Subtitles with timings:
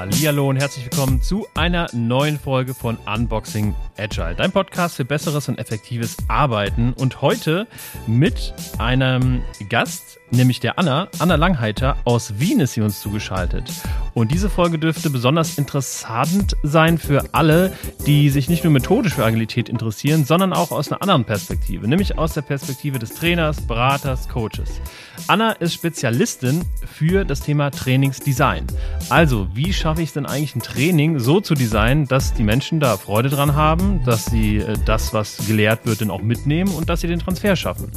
[0.00, 5.48] Hallihallo und herzlich willkommen zu einer neuen Folge von Unboxing Agile, dein Podcast für besseres
[5.48, 6.94] und effektives Arbeiten.
[6.94, 7.66] Und heute
[8.06, 11.08] mit einem Gast, nämlich der Anna.
[11.18, 13.70] Anna Langheiter aus Wien ist sie uns zugeschaltet.
[14.14, 17.72] Und diese Folge dürfte besonders interessant sein für alle,
[18.06, 22.16] die sich nicht nur methodisch für Agilität interessieren, sondern auch aus einer anderen Perspektive, nämlich
[22.18, 24.80] aus der Perspektive des Trainers, Beraters, Coaches.
[25.26, 28.66] Anna ist Spezialistin für das Thema Trainingsdesign.
[29.10, 32.80] Also, wie schaffe ich es denn eigentlich ein Training so zu designen, dass die Menschen
[32.80, 36.88] da Freude dran haben, dass sie äh, das, was gelehrt wird, dann auch mitnehmen und
[36.88, 37.90] dass sie den Transfer schaffen?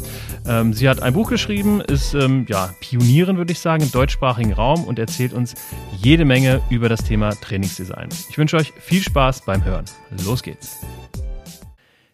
[0.48, 4.54] Ähm, sie hat ein Buch geschrieben, ist ähm, ja, Pionierin, würde ich sagen, im deutschsprachigen
[4.54, 5.54] Raum und erzählt uns
[6.02, 8.10] jede Menge über das Thema Trainingsdesign.
[8.30, 9.86] Ich wünsche euch viel Spaß beim Hören.
[10.26, 10.82] Los geht's.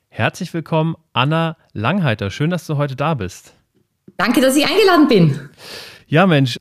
[0.10, 2.30] Herzlich willkommen, Anna Langheiter.
[2.30, 3.54] Schön, dass du heute da bist.
[4.18, 5.50] Danke, dass ich eingeladen bin.
[6.08, 6.60] Ja, Mensch,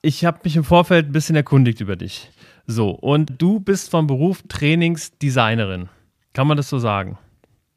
[0.00, 2.30] ich habe mich im Vorfeld ein bisschen erkundigt über dich.
[2.66, 5.90] So, und du bist vom Beruf Trainingsdesignerin.
[6.34, 7.16] Kann man das so sagen?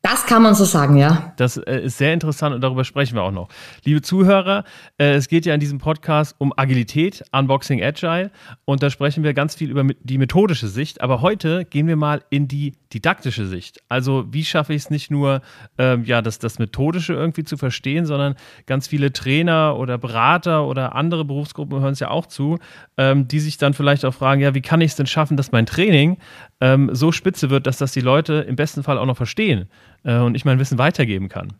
[0.04, 1.34] Das kann man so sagen, ja.
[1.38, 3.50] Das äh, ist sehr interessant und darüber sprechen wir auch noch.
[3.84, 4.64] Liebe Zuhörer,
[4.98, 8.32] äh, es geht ja in diesem Podcast um Agilität, Unboxing Agile
[8.64, 12.24] und da sprechen wir ganz viel über die methodische Sicht, aber heute gehen wir mal
[12.30, 13.82] in die didaktische Sicht.
[13.90, 15.42] Also wie schaffe ich es nicht nur,
[15.78, 20.96] ähm, ja, das, das Methodische irgendwie zu verstehen, sondern ganz viele Trainer oder Berater oder
[20.96, 22.60] andere Berufsgruppen hören es ja auch zu,
[22.98, 25.52] ähm, die sich dann vielleicht auch fragen, ja, wie kann ich es denn schaffen, dass
[25.52, 26.18] mein Training
[26.62, 29.68] ähm, so spitze wird, dass das die Leute im besten Fall auch noch verstehen
[30.08, 31.54] äh, und ich mein Wissen weitergeben kann.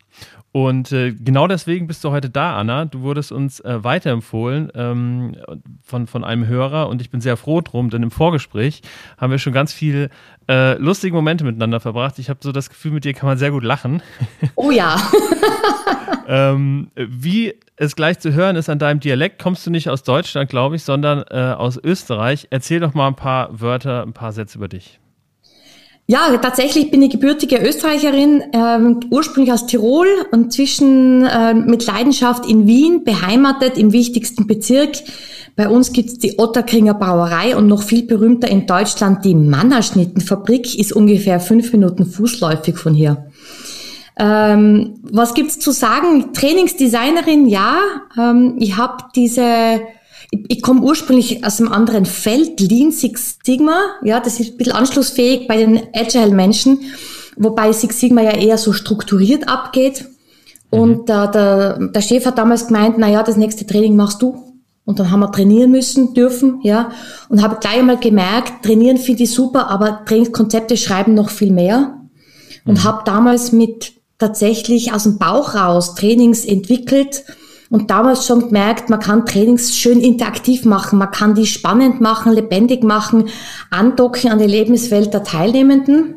[0.50, 2.86] Und äh, genau deswegen bist du heute da, Anna.
[2.86, 5.36] Du wurdest uns äh, weiterempfohlen ähm,
[5.82, 8.80] von, von einem Hörer und ich bin sehr froh drum, denn im Vorgespräch
[9.18, 10.08] haben wir schon ganz viel
[10.48, 12.18] äh, lustige Momente miteinander verbracht.
[12.18, 14.02] Ich habe so das Gefühl, mit dir kann man sehr gut lachen.
[14.54, 14.96] Oh ja.
[16.26, 20.50] ähm, wie es gleich zu hören ist an deinem Dialekt, kommst du nicht aus Deutschland,
[20.50, 22.48] glaube ich, sondern äh, aus Österreich.
[22.50, 24.98] Erzähl doch mal ein paar Wörter, ein paar Sätze über dich.
[26.10, 32.46] Ja, tatsächlich bin ich gebürtige Österreicherin, ähm, ursprünglich aus Tirol und zwischen äh, mit Leidenschaft
[32.46, 34.92] in Wien, beheimatet im wichtigsten Bezirk.
[35.54, 40.94] Bei uns gibt's die Otterkringer Brauerei und noch viel berühmter in Deutschland die Mannerschnittenfabrik, ist
[40.94, 43.26] ungefähr fünf Minuten fußläufig von hier.
[44.18, 46.32] Ähm, was gibt's zu sagen?
[46.32, 47.80] Trainingsdesignerin, ja.
[48.18, 49.82] Ähm, ich habe diese
[50.30, 54.74] ich, komme ursprünglich aus einem anderen Feld, Lean Six Sigma, ja, das ist ein bisschen
[54.74, 56.80] anschlussfähig bei den Agile-Menschen,
[57.36, 60.06] wobei Six Sigma ja eher so strukturiert abgeht.
[60.70, 61.06] Und mhm.
[61.06, 64.44] der, der, der Chef hat damals gemeint, na ja, das nächste Training machst du.
[64.84, 66.90] Und dann haben wir trainieren müssen, dürfen, ja.
[67.28, 72.00] Und habe gleich einmal gemerkt, trainieren finde ich super, aber Trainingskonzepte schreiben noch viel mehr.
[72.64, 72.84] Und mhm.
[72.84, 77.24] habe damals mit tatsächlich aus dem Bauch raus Trainings entwickelt,
[77.70, 82.32] und damals schon gemerkt, man kann Trainings schön interaktiv machen, man kann die spannend machen,
[82.32, 83.28] lebendig machen,
[83.70, 86.14] andocken an die Lebenswelt der Teilnehmenden.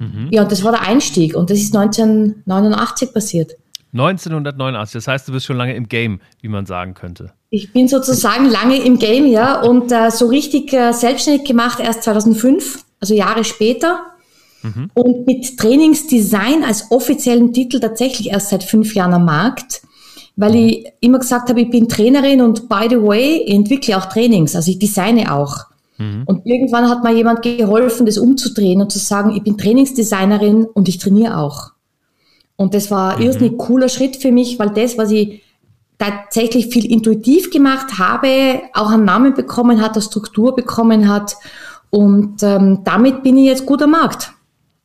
[0.00, 0.28] Mhm.
[0.30, 3.52] Ja, und das war der Einstieg und das ist 1989 passiert.
[3.92, 7.32] 1989, das heißt, du bist schon lange im Game, wie man sagen könnte.
[7.50, 12.02] Ich bin sozusagen lange im Game, ja, und äh, so richtig äh, selbstständig gemacht erst
[12.02, 14.00] 2005, also Jahre später.
[14.62, 14.90] Mhm.
[14.92, 19.82] Und mit Trainingsdesign als offiziellen Titel tatsächlich erst seit fünf Jahren am Markt
[20.38, 24.06] weil ich immer gesagt habe, ich bin Trainerin und by the way, ich entwickle auch
[24.06, 25.66] Trainings, also ich designe auch.
[25.98, 26.22] Mhm.
[26.26, 30.88] Und irgendwann hat mir jemand geholfen, das umzudrehen und zu sagen, ich bin Trainingsdesignerin und
[30.88, 31.72] ich trainiere auch.
[32.54, 33.24] Und das war mhm.
[33.24, 35.42] irrsinnig cooler Schritt für mich, weil das, was ich
[35.98, 41.34] tatsächlich viel intuitiv gemacht habe, auch einen Namen bekommen hat, eine Struktur bekommen hat.
[41.90, 44.32] Und ähm, damit bin ich jetzt gut am Markt.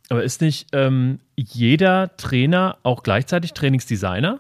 [0.10, 4.40] Aber ist nicht ähm, jeder Trainer auch gleichzeitig Trainingsdesigner?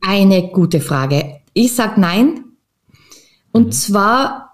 [0.00, 1.40] Eine gute Frage.
[1.52, 2.44] Ich sag nein.
[3.52, 3.72] Und mhm.
[3.72, 4.50] zwar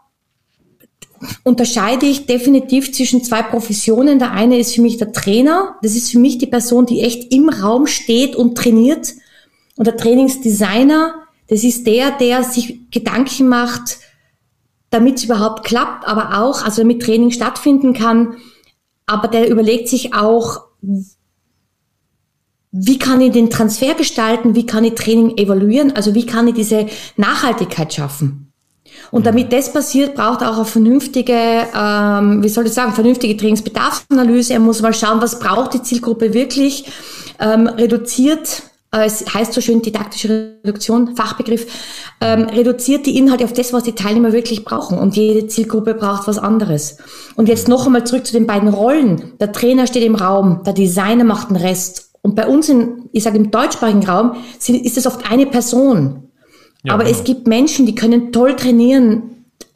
[1.45, 4.19] unterscheide ich definitiv zwischen zwei Professionen.
[4.19, 5.77] Der eine ist für mich der Trainer.
[5.83, 9.15] Das ist für mich die Person, die echt im Raum steht und trainiert.
[9.77, 11.15] Und der Trainingsdesigner,
[11.49, 13.99] das ist der, der sich Gedanken macht,
[14.91, 18.37] damit es überhaupt klappt, aber auch, also damit Training stattfinden kann.
[19.07, 20.63] Aber der überlegt sich auch,
[22.73, 26.55] wie kann ich den Transfer gestalten, wie kann ich Training evaluieren, also wie kann ich
[26.55, 26.87] diese
[27.17, 28.53] Nachhaltigkeit schaffen.
[29.11, 29.25] Und mhm.
[29.25, 34.53] damit das passiert, braucht er auch eine vernünftige, ähm, wie soll ich sagen, vernünftige Trainingsbedarfsanalyse.
[34.53, 36.87] Er muss mal schauen, was braucht die Zielgruppe wirklich,
[37.39, 41.67] ähm, reduziert, äh, es heißt so schön didaktische Reduktion, Fachbegriff,
[42.21, 44.99] ähm, reduziert die Inhalte auf das, was die Teilnehmer wirklich brauchen.
[44.99, 46.99] Und jede Zielgruppe braucht was anderes.
[47.37, 49.35] Und jetzt noch einmal zurück zu den beiden Rollen.
[49.41, 53.23] Der Trainer steht im Raum, der Designer macht den Rest und bei uns, in, ich
[53.23, 56.25] sage im deutschsprachigen Raum, sind, ist es oft eine Person.
[56.83, 57.17] Ja, Aber genau.
[57.17, 59.23] es gibt Menschen, die können toll trainieren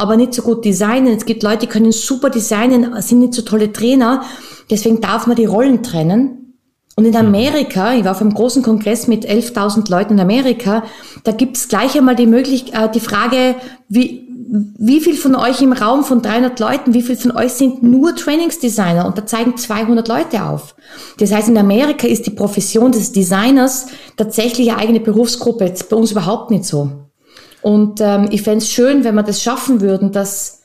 [0.00, 1.14] aber nicht so gut designen.
[1.14, 4.22] Es gibt Leute, die können super designen, sind nicht so tolle Trainer.
[4.70, 6.54] Deswegen darf man die Rollen trennen.
[6.96, 10.84] Und in Amerika, ich war auf einem großen Kongress mit 11.000 Leuten in Amerika,
[11.24, 13.56] da gibt es gleich einmal die Möglichkeit, äh, die Frage,
[13.88, 17.84] wie, wie viel von euch im Raum von 300 Leuten, wie viel von euch sind
[17.84, 19.06] nur Trainingsdesigner?
[19.06, 20.74] Und da zeigen 200 Leute auf.
[21.18, 23.86] Das heißt, in Amerika ist die Profession des Designers
[24.16, 25.66] tatsächlich eine eigene Berufsgruppe.
[25.66, 26.90] Jetzt bei uns überhaupt nicht so.
[27.62, 30.62] Und ähm, ich fände es schön, wenn wir das schaffen würden, dass,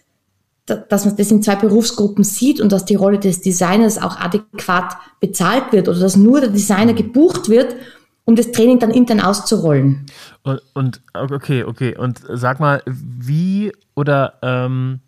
[0.66, 4.98] dass man das in zwei Berufsgruppen sieht und dass die Rolle des Designers auch adäquat
[5.20, 6.98] bezahlt wird oder dass nur der Designer mhm.
[6.98, 7.76] gebucht wird,
[8.24, 10.08] um das Training dann intern auszurollen.
[10.45, 11.97] Und, und okay, okay.
[11.97, 15.00] Und sag mal, wie oder ähm,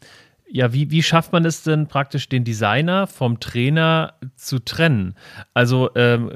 [0.49, 5.15] ja, wie, wie schafft man es denn praktisch, den Designer vom Trainer zu trennen?
[5.53, 6.31] Also ähm,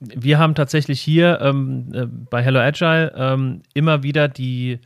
[0.00, 4.80] wir haben tatsächlich hier ähm, äh, bei Hello Agile ähm, immer wieder die,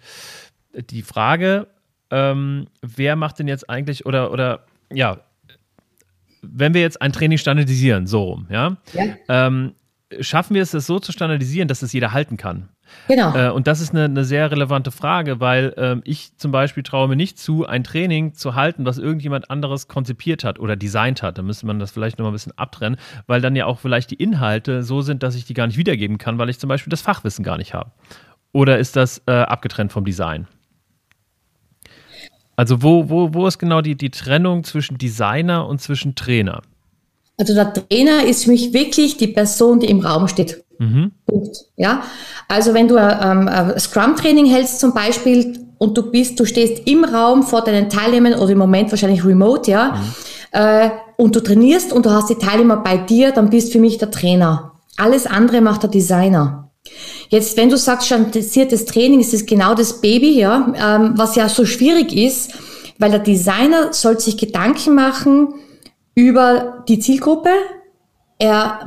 [0.73, 1.67] die Frage,
[2.11, 5.19] ähm, wer macht denn jetzt eigentlich oder, oder ja,
[6.43, 9.05] wenn wir jetzt ein Training standardisieren, so rum, ja, ja.
[9.29, 9.75] Ähm,
[10.19, 12.69] schaffen wir es, das so zu standardisieren, dass es jeder halten kann?
[13.07, 13.35] Genau.
[13.35, 17.09] Äh, und das ist eine, eine, sehr relevante Frage, weil ähm, ich zum Beispiel traue
[17.09, 21.39] mir nicht zu, ein Training zu halten, was irgendjemand anderes konzipiert hat oder designt hat.
[21.39, 24.17] Da müsste man das vielleicht nochmal ein bisschen abtrennen, weil dann ja auch vielleicht die
[24.17, 27.03] Inhalte so sind, dass ich die gar nicht wiedergeben kann, weil ich zum Beispiel das
[27.03, 27.93] Fachwissen gar nicht habe.
[28.53, 30.49] Oder ist das äh, abgetrennt vom Design?
[32.57, 36.63] Also wo, wo, wo ist genau die, die Trennung zwischen Designer und zwischen Trainer?
[37.41, 40.63] Also der Trainer ist für mich wirklich die Person, die im Raum steht.
[40.79, 41.13] Mhm.
[41.77, 42.03] Ja,
[42.49, 47.03] also wenn du ähm, ein Scrum-Training hältst zum Beispiel und du bist, du stehst im
[47.03, 50.01] Raum vor deinen Teilnehmern oder im Moment wahrscheinlich remote, ja, mhm.
[50.53, 53.97] äh, und du trainierst und du hast die Teilnehmer bei dir, dann bist für mich
[53.97, 54.73] der Trainer.
[54.99, 56.71] Alles andere macht der Designer.
[57.31, 61.49] Jetzt, wenn du sagst, standardisiertes Training, ist es genau das Baby, ja, ähm, was ja
[61.49, 62.53] so schwierig ist,
[62.99, 65.55] weil der Designer soll sich Gedanken machen
[66.15, 67.51] über die Zielgruppe.
[68.39, 68.87] Er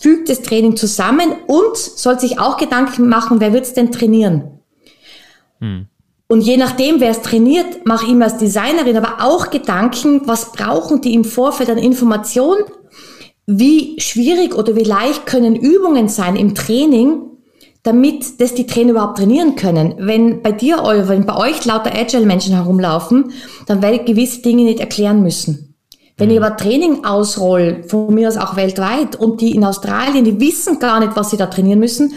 [0.00, 4.60] fügt das Training zusammen und soll sich auch Gedanken machen, wer wird es denn trainieren?
[5.60, 5.86] Hm.
[6.26, 10.52] Und je nachdem, wer es trainiert, mache ich mir als Designerin aber auch Gedanken, was
[10.52, 12.56] brauchen die im Vorfeld an Information?
[13.46, 17.20] Wie schwierig oder wie leicht können Übungen sein im Training,
[17.82, 19.94] damit das die Trainer überhaupt trainieren können.
[19.98, 23.32] Wenn bei dir wenn bei euch lauter Agile-Menschen herumlaufen,
[23.66, 25.63] dann werde ich gewisse Dinge nicht erklären müssen.
[26.16, 26.44] Wenn ich mhm.
[26.44, 31.00] aber Training ausroll, von mir aus auch weltweit, und die in Australien, die wissen gar
[31.00, 32.14] nicht, was sie da trainieren müssen,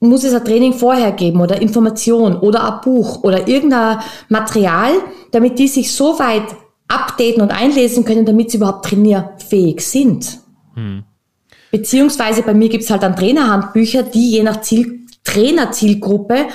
[0.00, 3.98] muss es ein Training vorher geben oder Information oder ein Buch oder irgendein
[4.28, 4.92] Material,
[5.30, 6.44] damit die sich so weit
[6.88, 10.40] updaten und einlesen können, damit sie überhaupt trainierfähig sind.
[10.74, 11.04] Hm.
[11.70, 16.46] Beziehungsweise bei mir gibt's halt dann Trainerhandbücher, die je nach Ziel, Trainerzielgruppe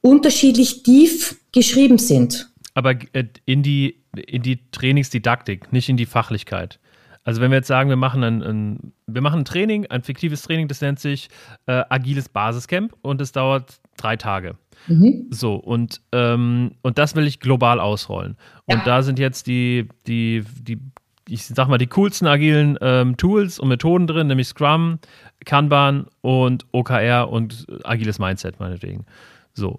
[0.00, 2.50] unterschiedlich tief geschrieben sind.
[2.72, 6.78] Aber äh, in die in die Trainingsdidaktik, nicht in die Fachlichkeit.
[7.24, 10.42] Also wenn wir jetzt sagen, wir machen ein, ein wir machen ein Training, ein fiktives
[10.42, 11.28] Training, das nennt sich
[11.66, 14.56] äh, agiles Basiscamp und es dauert drei Tage.
[14.86, 15.28] Mhm.
[15.30, 18.36] So, und, ähm, und das will ich global ausrollen.
[18.68, 18.76] Ja.
[18.76, 20.78] Und da sind jetzt die, die, die,
[21.26, 24.98] ich sag mal, die coolsten agilen ähm, Tools und Methoden drin, nämlich Scrum,
[25.46, 29.06] Kanban und OKR und agiles Mindset, meinetwegen.
[29.54, 29.78] So.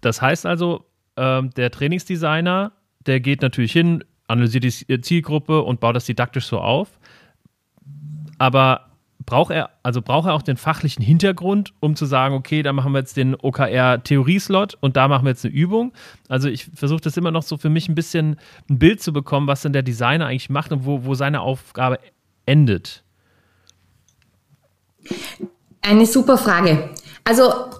[0.00, 2.72] Das heißt also, ähm, der Trainingsdesigner
[3.06, 6.88] der geht natürlich hin, analysiert die Zielgruppe und baut das didaktisch so auf.
[8.38, 8.92] Aber
[9.24, 12.92] braucht er, also braucht er auch den fachlichen Hintergrund, um zu sagen, okay, da machen
[12.92, 15.92] wir jetzt den OKR-Theorieslot und da machen wir jetzt eine Übung.
[16.28, 18.36] Also ich versuche das immer noch so für mich ein bisschen
[18.68, 21.98] ein Bild zu bekommen, was denn der Designer eigentlich macht und wo, wo seine Aufgabe
[22.46, 23.04] endet.
[25.82, 26.90] Eine super Frage.
[27.24, 27.70] Also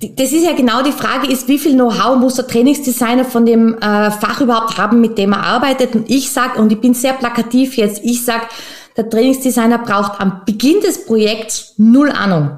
[0.00, 3.74] das ist ja genau die Frage, ist, wie viel Know-how muss der Trainingsdesigner von dem
[3.78, 5.94] äh, Fach überhaupt haben, mit dem er arbeitet?
[5.94, 8.42] Und ich sage, und ich bin sehr plakativ jetzt, ich sage,
[8.96, 12.50] der Trainingsdesigner braucht am Beginn des Projekts null Ahnung.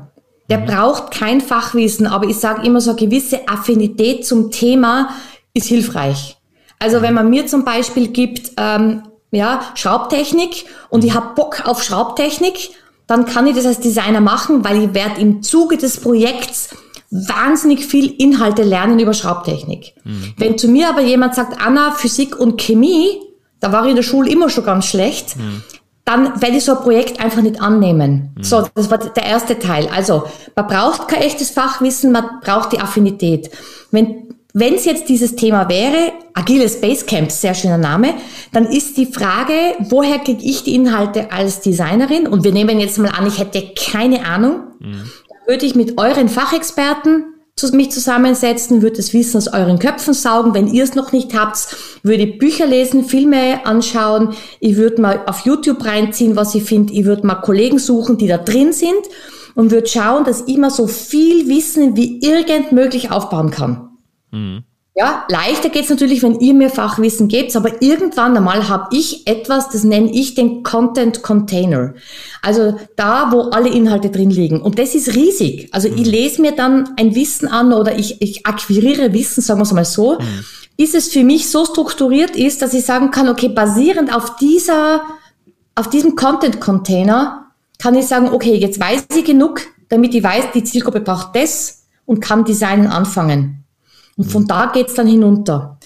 [0.50, 0.66] Der mhm.
[0.66, 5.11] braucht kein Fachwissen, aber ich sage immer so, eine gewisse Affinität zum Thema
[5.54, 6.37] ist hilfreich.
[6.78, 11.82] Also wenn man mir zum Beispiel gibt, ähm, ja, Schraubtechnik und ich habe Bock auf
[11.82, 12.70] Schraubtechnik,
[13.06, 16.70] dann kann ich das als Designer machen, weil ich werde im Zuge des Projekts
[17.11, 19.95] wahnsinnig viel Inhalte lernen über Schraubtechnik.
[20.05, 20.35] Mhm.
[20.37, 23.21] Wenn zu mir aber jemand sagt, Anna, Physik und Chemie,
[23.59, 25.62] da war ich in der Schule immer schon ganz schlecht, mhm.
[26.05, 28.33] dann werde ich so ein Projekt einfach nicht annehmen.
[28.37, 28.45] Mhm.
[28.45, 29.88] So, das war der erste Teil.
[29.95, 30.25] Also,
[30.55, 33.50] man braucht kein echtes Fachwissen, man braucht die Affinität.
[33.90, 38.14] Wenn wenn es jetzt dieses Thema wäre, agiles Basecamp, sehr schöner Name,
[38.52, 42.26] dann ist die Frage, woher kriege ich die Inhalte als Designerin?
[42.26, 44.62] Und wir nehmen jetzt mal an, ich hätte keine Ahnung.
[44.81, 45.09] Mhm
[45.50, 47.25] würde ich mit euren Fachexperten
[47.73, 50.54] mich zusammensetzen, würde das Wissen aus euren Köpfen saugen.
[50.54, 54.35] Wenn ihr es noch nicht habt, würde ich Bücher lesen, Filme anschauen.
[54.61, 56.95] Ich würde mal auf YouTube reinziehen, was ich finde.
[56.95, 59.02] Ich würde mal Kollegen suchen, die da drin sind
[59.54, 63.90] und würde schauen, dass ich mal so viel Wissen wie irgend möglich aufbauen kann.
[64.30, 64.62] Mhm.
[64.97, 69.68] Ja, leichter geht's natürlich, wenn ihr mir Fachwissen gebt, aber irgendwann einmal habe ich etwas,
[69.68, 71.94] das nenne ich den Content Container.
[72.42, 74.61] Also da, wo alle Inhalte drin liegen.
[74.61, 75.68] Und das ist riesig.
[75.73, 76.11] Also ich mhm.
[76.11, 79.85] lese mir dann ein Wissen an oder ich, ich akquiriere Wissen, sagen wir es mal
[79.85, 80.44] so, mhm.
[80.76, 85.02] bis es für mich so strukturiert ist, dass ich sagen kann, okay, basierend auf dieser,
[85.76, 87.47] auf diesem Content Container
[87.78, 91.85] kann ich sagen, okay, jetzt weiß ich genug, damit ich weiß, die Zielgruppe braucht das
[92.06, 93.60] und kann Designen anfangen.
[94.17, 95.79] Und von da geht's dann hinunter.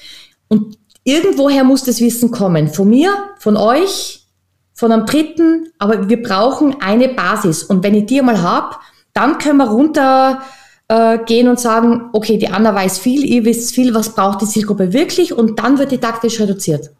[0.48, 2.68] Und irgendwoher muss das Wissen kommen.
[2.68, 4.26] Von mir, von euch,
[4.74, 7.62] von einem Dritten, aber wir brauchen eine Basis.
[7.62, 8.76] Und wenn ich die einmal habe,
[9.12, 10.42] dann können wir runter
[10.88, 14.46] äh, gehen und sagen, okay, die Anna weiß viel, ihr wisst viel, was braucht die
[14.46, 16.90] Zielgruppe wirklich und dann wird didaktisch reduziert.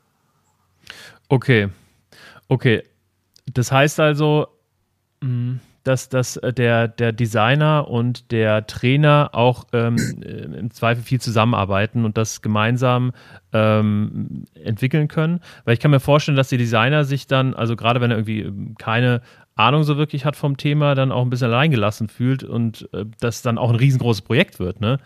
[1.28, 1.68] Okay,
[2.48, 2.82] okay.
[3.52, 4.46] Das heißt also,
[5.20, 10.70] mh hm, dass, dass äh, der, der Designer und der Trainer auch ähm, äh, im
[10.70, 13.12] Zweifel viel zusammenarbeiten und das gemeinsam
[13.52, 15.40] ähm, entwickeln können.
[15.64, 18.40] Weil ich kann mir vorstellen, dass die Designer sich dann, also gerade wenn er irgendwie
[18.40, 19.20] ähm, keine
[19.54, 23.42] Ahnung so wirklich hat vom Thema, dann auch ein bisschen alleingelassen fühlt und äh, das
[23.42, 24.98] dann auch ein riesengroßes Projekt wird, ne?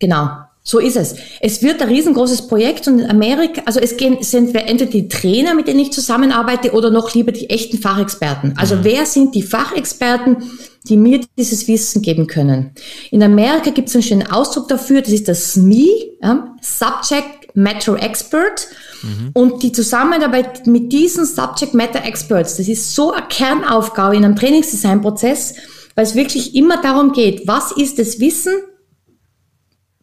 [0.00, 0.44] Genau.
[0.62, 1.14] So ist es.
[1.40, 5.54] Es wird ein riesengroßes Projekt und in Amerika, also es gehen, sind entweder die Trainer,
[5.54, 8.54] mit denen ich zusammenarbeite, oder noch lieber die echten Fachexperten.
[8.56, 8.84] Also mhm.
[8.84, 10.36] wer sind die Fachexperten,
[10.84, 12.72] die mir dieses Wissen geben können?
[13.10, 15.86] In Amerika gibt es einen schönen Ausdruck dafür, das ist das SME,
[16.22, 18.68] ja, Subject Matter Expert.
[19.02, 19.30] Mhm.
[19.32, 24.36] Und die Zusammenarbeit mit diesen Subject Matter Experts, das ist so eine Kernaufgabe in einem
[24.36, 25.54] Trainingsdesign-Prozess,
[25.94, 28.52] weil es wirklich immer darum geht, was ist das Wissen,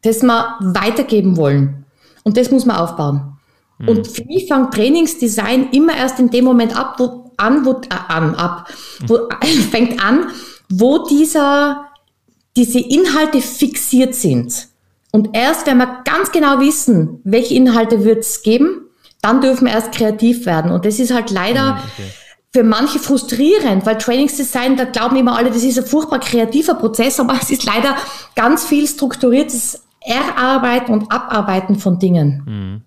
[0.01, 1.85] das wir weitergeben wollen.
[2.23, 3.37] Und das muss man aufbauen.
[3.79, 3.89] Mhm.
[3.89, 7.95] Und für mich fängt Trainingsdesign immer erst in dem Moment ab, wo, an, wo, äh,
[8.07, 8.69] an, ab,
[9.07, 9.19] wo,
[9.71, 10.27] fängt an,
[10.69, 11.85] wo dieser,
[12.55, 14.67] diese Inhalte fixiert sind.
[15.11, 18.81] Und erst wenn wir ganz genau wissen, welche Inhalte wird es geben,
[19.21, 20.71] dann dürfen wir erst kreativ werden.
[20.71, 22.11] Und das ist halt leider mhm, okay.
[22.53, 27.19] für manche frustrierend, weil Trainingsdesign, da glauben immer alle, das ist ein furchtbar kreativer Prozess,
[27.19, 27.95] aber es ist leider
[28.35, 32.43] ganz viel strukturiertes Erarbeiten und Abarbeiten von Dingen.
[32.45, 32.81] Mhm.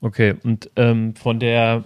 [0.00, 1.84] Okay, und ähm, von der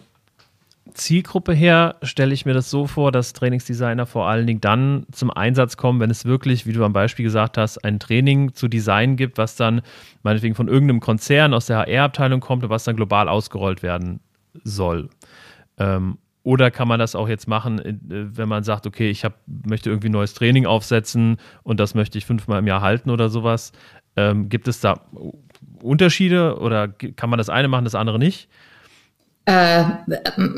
[0.95, 5.31] Zielgruppe her stelle ich mir das so vor, dass Trainingsdesigner vor allen Dingen dann zum
[5.31, 9.17] Einsatz kommen, wenn es wirklich, wie du am Beispiel gesagt hast, ein Training zu Design
[9.17, 9.83] gibt, was dann
[10.23, 14.21] meinetwegen von irgendeinem Konzern aus der HR-Abteilung kommt und was dann global ausgerollt werden
[14.65, 15.11] soll.
[15.79, 19.35] Ähm, oder kann man das auch jetzt machen, äh, wenn man sagt, okay, ich hab,
[19.47, 23.73] möchte irgendwie neues Training aufsetzen und das möchte ich fünfmal im Jahr halten oder sowas?
[24.17, 25.01] Ähm, gibt es da
[25.83, 28.49] Unterschiede oder kann man das eine machen, das andere nicht?
[29.45, 29.85] Äh,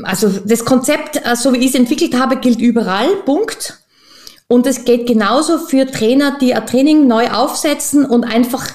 [0.03, 3.07] also das Konzept, äh, so wie ich es entwickelt habe, gilt überall.
[3.25, 3.79] Punkt.
[4.51, 8.65] Und es geht genauso für Trainer, die ein Training neu aufsetzen und einfach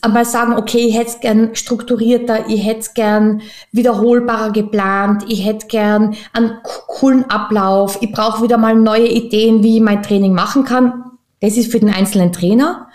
[0.00, 5.44] einmal sagen, okay, ich hätte es gern strukturierter, ich hätte es gern wiederholbarer geplant, ich
[5.44, 10.32] hätte gern einen coolen Ablauf, ich brauche wieder mal neue Ideen, wie ich mein Training
[10.32, 11.04] machen kann.
[11.40, 12.88] Das ist für den einzelnen Trainer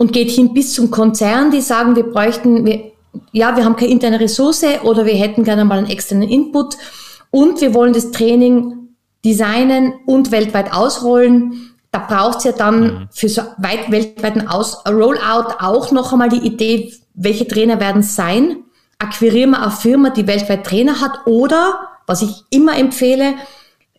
[0.00, 2.92] und geht hin bis zum Konzern, die sagen, wir bräuchten, wir,
[3.32, 6.78] ja, wir haben keine interne Ressource oder wir hätten gerne mal einen externen Input
[7.30, 11.74] und wir wollen das Training designen und weltweit ausrollen.
[11.92, 13.08] Da braucht es ja dann mhm.
[13.10, 18.16] für so weit weltweiten Aus Rollout auch noch einmal die Idee, welche Trainer werden es
[18.16, 18.56] sein.
[18.98, 23.34] Akquirieren wir eine Firma, die weltweit Trainer hat oder, was ich immer empfehle,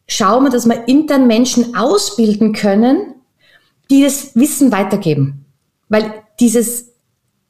[0.08, 3.14] schauen wir, dass wir intern Menschen ausbilden können,
[3.92, 5.41] die das Wissen weitergeben.
[5.92, 6.94] Weil dieses,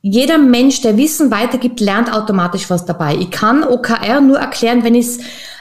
[0.01, 3.15] jeder Mensch, der Wissen weitergibt, lernt automatisch was dabei.
[3.15, 5.17] Ich kann OKR nur erklären, wenn ich es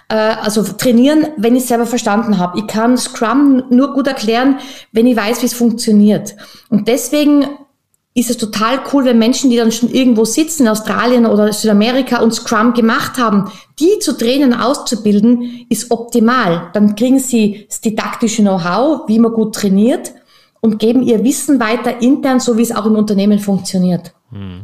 [0.09, 2.59] äh, also trainieren, wenn ich selber verstanden habe.
[2.59, 4.59] Ich kann Scrum nur gut erklären,
[4.93, 6.35] wenn ich weiß, wie es funktioniert.
[6.71, 7.45] Und deswegen
[8.15, 12.23] ist es total cool, wenn Menschen, die dann schon irgendwo sitzen, in Australien oder Südamerika
[12.23, 16.71] und Scrum gemacht haben, die zu Trainern auszubilden, ist optimal.
[16.73, 20.13] Dann kriegen sie das didaktische Know-how, wie man gut trainiert
[20.61, 24.13] und geben ihr Wissen weiter intern, so wie es auch im Unternehmen funktioniert.
[24.31, 24.63] Hm.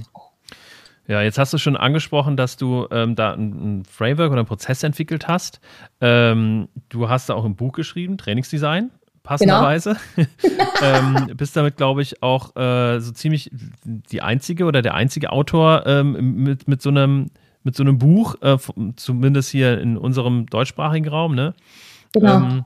[1.08, 4.48] Ja, jetzt hast du schon angesprochen, dass du ähm, da ein, ein, Framework oder einen
[4.48, 5.60] Prozess entwickelt hast.
[6.00, 8.90] Ähm, du hast da auch ein Buch geschrieben, Trainingsdesign,
[9.22, 9.96] passenderweise.
[10.16, 10.26] Genau.
[10.82, 13.50] ähm, bist damit, glaube ich, auch äh, so ziemlich
[13.84, 17.30] die einzige oder der einzige Autor ähm, mit, mit, so einem,
[17.62, 18.58] mit so einem Buch, äh,
[18.96, 21.36] zumindest hier in unserem deutschsprachigen Raum.
[21.36, 21.54] Ne?
[22.12, 22.64] Genau.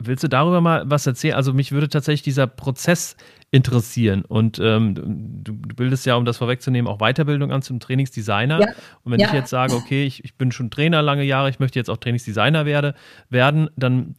[0.00, 1.34] Willst du darüber mal was erzählen?
[1.34, 3.16] Also mich würde tatsächlich dieser Prozess
[3.50, 4.24] interessieren.
[4.24, 8.60] Und ähm, du, du, bildest ja, um das vorwegzunehmen, auch Weiterbildung an zum Trainingsdesigner.
[8.60, 8.66] Ja.
[9.02, 9.26] Und wenn ja.
[9.26, 11.96] ich jetzt sage, okay, ich, ich bin schon Trainer lange Jahre, ich möchte jetzt auch
[11.96, 12.94] Trainingsdesigner werde,
[13.28, 14.14] werden, dann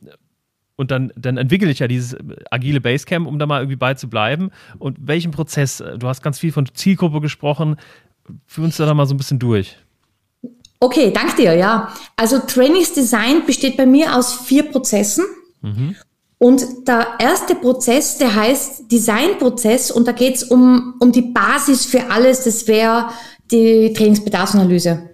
[0.75, 2.15] und dann, dann entwickle ich ja dieses
[2.51, 4.49] agile Basecamp, um da mal irgendwie bei zu bleiben.
[4.77, 5.83] Und welchen Prozess?
[5.97, 7.75] Du hast ganz viel von Zielgruppe gesprochen.
[8.45, 9.75] Führ uns da mal so ein bisschen durch.
[10.79, 11.93] Okay, danke dir, ja.
[12.15, 15.25] Also Trainingsdesign besteht bei mir aus vier Prozessen.
[15.61, 15.95] Mhm.
[16.39, 22.09] Und der erste Prozess, der heißt Designprozess und da geht's um, um die Basis für
[22.09, 23.09] alles, das wäre
[23.51, 25.09] die Trainingsbedarfsanalyse.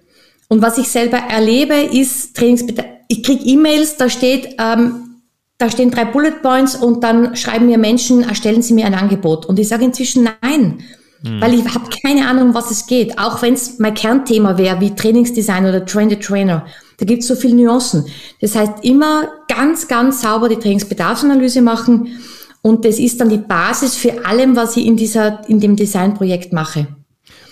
[0.48, 2.86] Und was ich selber erlebe, ist Trainingsbedarf.
[3.08, 5.20] Ich krieg E-Mails, da steht, ähm,
[5.58, 9.46] da stehen drei Bullet Points und dann schreiben mir Menschen, erstellen Sie mir ein Angebot.
[9.46, 10.80] Und ich sage inzwischen nein,
[11.22, 11.40] hm.
[11.40, 13.18] weil ich habe keine Ahnung, um was es geht.
[13.18, 16.66] Auch wenn es mein Kernthema wäre, wie Trainingsdesign oder Train the Trainer.
[16.98, 18.06] Da gibt es so viele Nuancen.
[18.40, 22.18] Das heißt, immer ganz, ganz sauber die Trainingsbedarfsanalyse machen.
[22.62, 26.52] Und das ist dann die Basis für allem, was ich in, dieser, in dem Designprojekt
[26.52, 26.88] mache.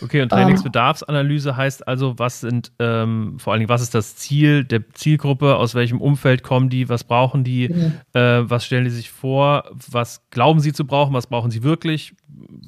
[0.05, 4.17] Okay, und Trainingsbedarfsanalyse ähm, heißt also, was sind ähm, vor allen Dingen, was ist das
[4.17, 7.95] Ziel der Zielgruppe, aus welchem Umfeld kommen die, was brauchen die, mhm.
[8.13, 12.13] äh, was stellen die sich vor, was glauben sie zu brauchen, was brauchen sie wirklich?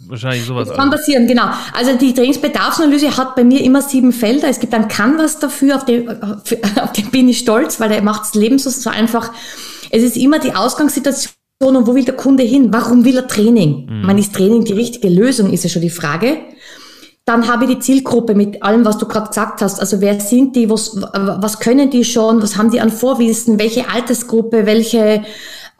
[0.07, 0.69] Wahrscheinlich sowas.
[0.69, 1.49] Das kann passieren, genau.
[1.75, 4.49] Also die Trainingsbedarfsanalyse hat bei mir immer sieben Felder.
[4.49, 6.09] Es gibt ein Canvas dafür, auf den,
[6.81, 9.33] auf den bin ich stolz, weil er macht das Leben so, so einfach.
[9.91, 12.73] Es ist immer die Ausgangssituation und wo will der Kunde hin?
[12.73, 13.87] Warum will er Training?
[13.87, 14.03] Mhm.
[14.03, 16.39] Man ist Training die richtige Lösung, ist ja schon die Frage.
[17.27, 19.81] Dann habe ich die Zielgruppe mit allem, was du gerade gesagt hast.
[19.81, 23.91] Also wer sind die, was, was können die schon, was haben die an Vorwissen, welche
[23.91, 25.25] Altersgruppe, welche,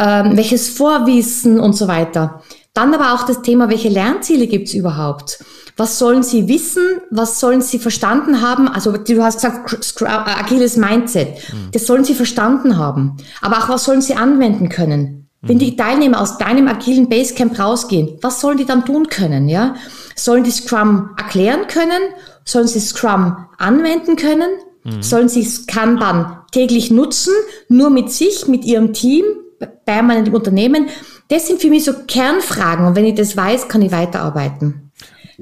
[0.01, 2.43] ähm, welches Vorwissen und so weiter.
[2.75, 5.39] Dann aber auch das Thema, welche Lernziele gibt's überhaupt?
[5.77, 6.83] Was sollen sie wissen?
[7.11, 8.67] Was sollen sie verstanden haben?
[8.67, 11.29] Also du hast gesagt, agiles Mindset.
[11.29, 11.71] Mhm.
[11.71, 13.19] Das sollen sie verstanden haben.
[13.41, 15.29] Aber auch was sollen sie anwenden können?
[15.43, 19.49] Wenn die Teilnehmer aus deinem agilen Basecamp rausgehen, was sollen die dann tun können?
[19.49, 19.77] Ja?
[20.17, 22.03] Sollen die Scrum erklären können?
[22.45, 24.49] Sollen sie Scrum anwenden können?
[24.85, 25.03] Mhm.
[25.03, 27.35] Sollen sie Kanban täglich nutzen?
[27.69, 29.25] Nur mit sich, mit ihrem Team,
[29.85, 30.89] bei meinem Unternehmen?
[31.29, 32.87] Das sind für mich so Kernfragen.
[32.87, 34.91] Und wenn ich das weiß, kann ich weiterarbeiten.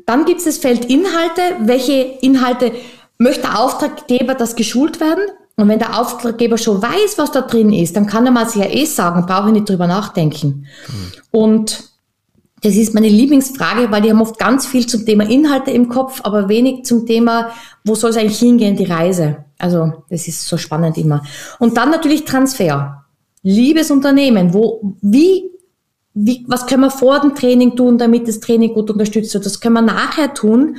[0.07, 1.43] Dann gibt es das Feld Inhalte.
[1.61, 2.73] Welche Inhalte
[3.19, 5.25] möchte der Auftraggeber, dass geschult werden?
[5.57, 8.61] Und wenn der Auftraggeber schon weiß, was da drin ist, dann kann er mal sich
[8.61, 10.67] ja eh sagen, brauche ich nicht drüber nachdenken.
[10.89, 11.13] Mhm.
[11.31, 11.94] Und
[12.65, 16.23] das ist meine Lieblingsfrage, weil die haben oft ganz viel zum Thema Inhalte im Kopf,
[16.25, 17.51] aber wenig zum Thema,
[17.85, 19.45] wo soll es eigentlich hingehen, die Reise.
[19.59, 21.23] Also das ist so spannend immer.
[21.59, 23.05] Und dann natürlich Transfer.
[23.43, 25.51] Liebes Unternehmen, wo, wie,
[26.15, 29.45] wie, was können wir vor dem Training tun, damit das Training gut unterstützt wird?
[29.45, 30.79] Das können wir nachher tun.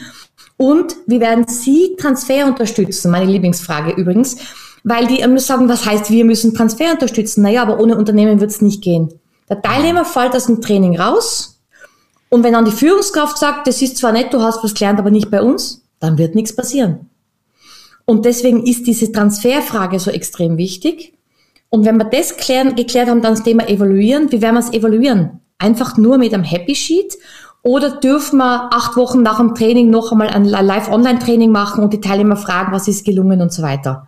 [0.58, 3.12] Und wie werden Sie Transfer unterstützen?
[3.12, 4.38] Meine Lieblingsfrage übrigens.
[4.84, 7.44] Weil die immer sagen, was heißt, wir müssen Transfer unterstützen?
[7.44, 9.14] Naja, aber ohne Unternehmen wird es nicht gehen.
[9.50, 11.55] Der Teilnehmer fällt aus dem Training raus,
[12.30, 15.12] und wenn dann die Führungskraft sagt, das ist zwar nett, du hast was gelernt, aber
[15.12, 17.10] nicht bei uns, dann wird nichts passieren.
[18.06, 21.14] Und deswegen ist diese Transferfrage so extrem wichtig.
[21.70, 24.32] Und wenn wir das klären, geklärt haben, dann das Thema evaluieren.
[24.32, 25.42] Wie werden wir es evaluieren?
[25.58, 27.18] Einfach nur mit einem Happy Sheet?
[27.64, 32.00] Oder dürfen wir acht Wochen nach dem Training noch einmal ein Live-Online-Training machen und die
[32.00, 34.08] Teilnehmer fragen, was ist gelungen und so weiter?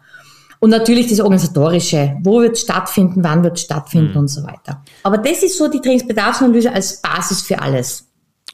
[0.60, 2.18] Und natürlich das Organisatorische.
[2.24, 3.24] Wo wird es stattfinden?
[3.24, 4.20] Wann wird es stattfinden mhm.
[4.20, 4.84] und so weiter.
[5.04, 8.07] Aber das ist so die Trainingsbedarfsanalyse als Basis für alles.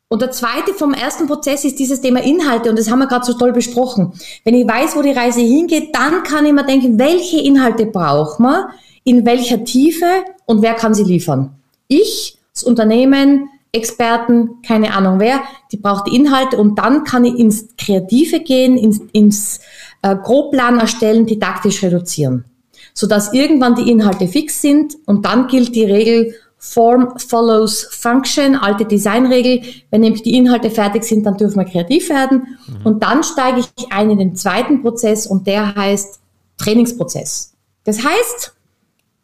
[0.09, 3.25] Und der zweite vom ersten Prozess ist dieses Thema Inhalte und das haben wir gerade
[3.25, 4.13] so toll besprochen.
[4.45, 8.39] Wenn ich weiß, wo die Reise hingeht, dann kann ich mir denken, welche Inhalte braucht
[8.39, 8.67] man,
[9.03, 10.05] in welcher Tiefe
[10.45, 11.55] und wer kann sie liefern.
[11.89, 15.41] Ich das Unternehmen, Experten, keine Ahnung wer,
[15.71, 19.59] die braucht die Inhalte und dann kann ich ins Kreative gehen, ins, ins
[20.01, 22.45] äh, Grobplan erstellen, didaktisch reduzieren,
[22.93, 28.85] sodass irgendwann die Inhalte fix sind und dann gilt die Regel Form follows Function, alte
[28.85, 29.61] Designregel.
[29.91, 32.57] Wenn nämlich die Inhalte fertig sind, dann dürfen wir kreativ werden.
[32.67, 32.85] Mhm.
[32.85, 36.19] Und dann steige ich ein in den zweiten Prozess und der heißt
[36.57, 37.53] Trainingsprozess.
[37.83, 38.57] Das heißt,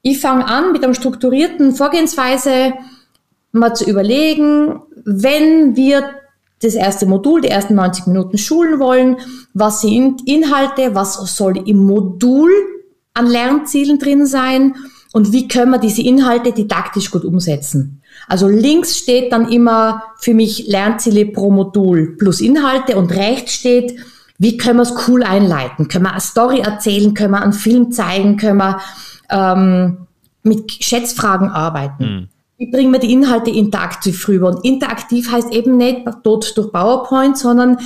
[0.05, 2.73] Ich fange an mit einer strukturierten Vorgehensweise
[3.53, 6.03] mal zu überlegen, wenn wir
[6.61, 9.17] das erste Modul, die ersten 90 Minuten schulen wollen,
[9.53, 12.51] was sind Inhalte, was soll im Modul
[13.13, 14.75] an Lernzielen drin sein
[15.11, 18.01] und wie können wir diese Inhalte didaktisch gut umsetzen.
[18.27, 23.95] Also links steht dann immer für mich Lernziele pro Modul plus Inhalte und rechts steht,
[24.39, 25.87] wie können wir es cool einleiten?
[25.87, 27.13] Können wir eine Story erzählen?
[27.13, 28.37] Können wir einen Film zeigen?
[28.37, 28.79] Können wir
[29.29, 30.07] ähm,
[30.41, 32.03] mit Schätzfragen arbeiten?
[32.03, 32.27] Mhm.
[32.63, 34.47] Wie bringen wir die Inhalte interaktiv rüber?
[34.47, 37.77] Und interaktiv heißt eben nicht dort durch PowerPoint, sondern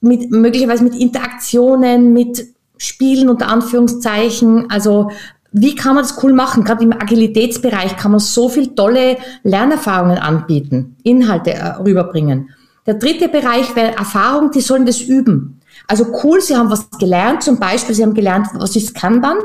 [0.00, 2.44] mit, möglicherweise mit Interaktionen, mit
[2.78, 4.68] Spielen unter Anführungszeichen.
[4.72, 5.12] Also
[5.52, 6.64] wie kann man das cool machen?
[6.64, 12.50] Gerade im Agilitätsbereich kann man so viel tolle Lernerfahrungen anbieten, Inhalte äh, rüberbringen.
[12.88, 15.60] Der dritte Bereich wäre Erfahrung, die sollen das üben.
[15.86, 19.38] Also cool, sie haben was gelernt, zum Beispiel, sie haben gelernt, was ist Kanban,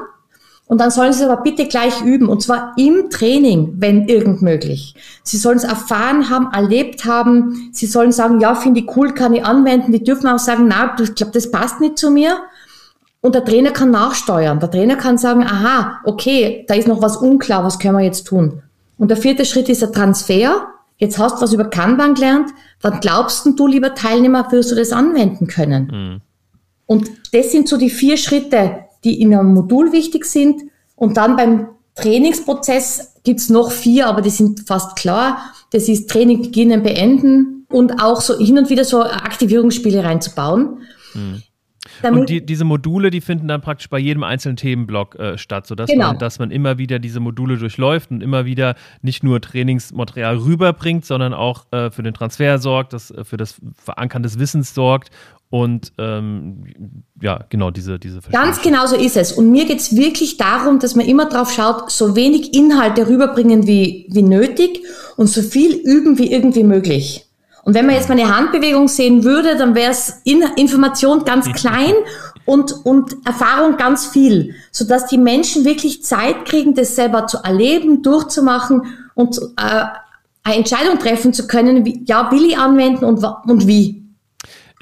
[0.67, 4.41] und dann sollen sie es aber bitte gleich üben, und zwar im Training, wenn irgend
[4.41, 4.95] möglich.
[5.23, 7.69] Sie sollen es erfahren haben, erlebt haben.
[7.73, 9.91] Sie sollen sagen, ja, finde ich cool, kann ich anwenden.
[9.91, 12.37] Die dürfen auch sagen, na, ich glaube, das passt nicht zu mir.
[13.19, 14.59] Und der Trainer kann nachsteuern.
[14.59, 18.25] Der Trainer kann sagen, aha, okay, da ist noch was unklar, was können wir jetzt
[18.25, 18.61] tun?
[18.97, 20.67] Und der vierte Schritt ist der Transfer.
[20.97, 22.49] Jetzt hast du was über Kanban gelernt,
[22.81, 25.87] dann glaubst du, lieber Teilnehmer, wirst du das anwenden können.
[25.91, 26.21] Mhm.
[26.85, 30.61] Und das sind so die vier Schritte, die in einem Modul wichtig sind.
[30.95, 35.39] Und dann beim Trainingsprozess gibt's noch vier, aber die sind fast klar.
[35.71, 40.81] Das ist Training beginnen, beenden und auch so hin und wieder so Aktivierungsspiele reinzubauen.
[41.13, 41.43] Mhm.
[42.01, 45.67] Damit und die, diese Module, die finden dann praktisch bei jedem einzelnen Themenblock äh, statt,
[45.67, 46.07] sodass genau.
[46.07, 51.05] man, dass man immer wieder diese Module durchläuft und immer wieder nicht nur Trainingsmaterial rüberbringt,
[51.05, 55.11] sondern auch äh, für den Transfer sorgt, das, äh, für das Verankern des Wissens sorgt
[55.53, 56.63] und ähm,
[57.21, 59.33] ja, genau diese, diese Ganz genau so ist es.
[59.33, 63.67] Und mir geht es wirklich darum, dass man immer drauf schaut, so wenig Inhalte rüberbringen
[63.67, 64.81] wie, wie nötig
[65.15, 67.27] und so viel üben wie irgendwie möglich.
[67.63, 71.93] Und wenn man jetzt meine Handbewegung sehen würde, dann wäre es in Information ganz klein
[72.45, 78.01] und, und Erfahrung ganz viel, sodass die Menschen wirklich Zeit kriegen, das selber zu erleben,
[78.01, 79.83] durchzumachen und äh,
[80.41, 84.02] eine Entscheidung treffen zu können, wie, ja, will ich anwenden und, und wie.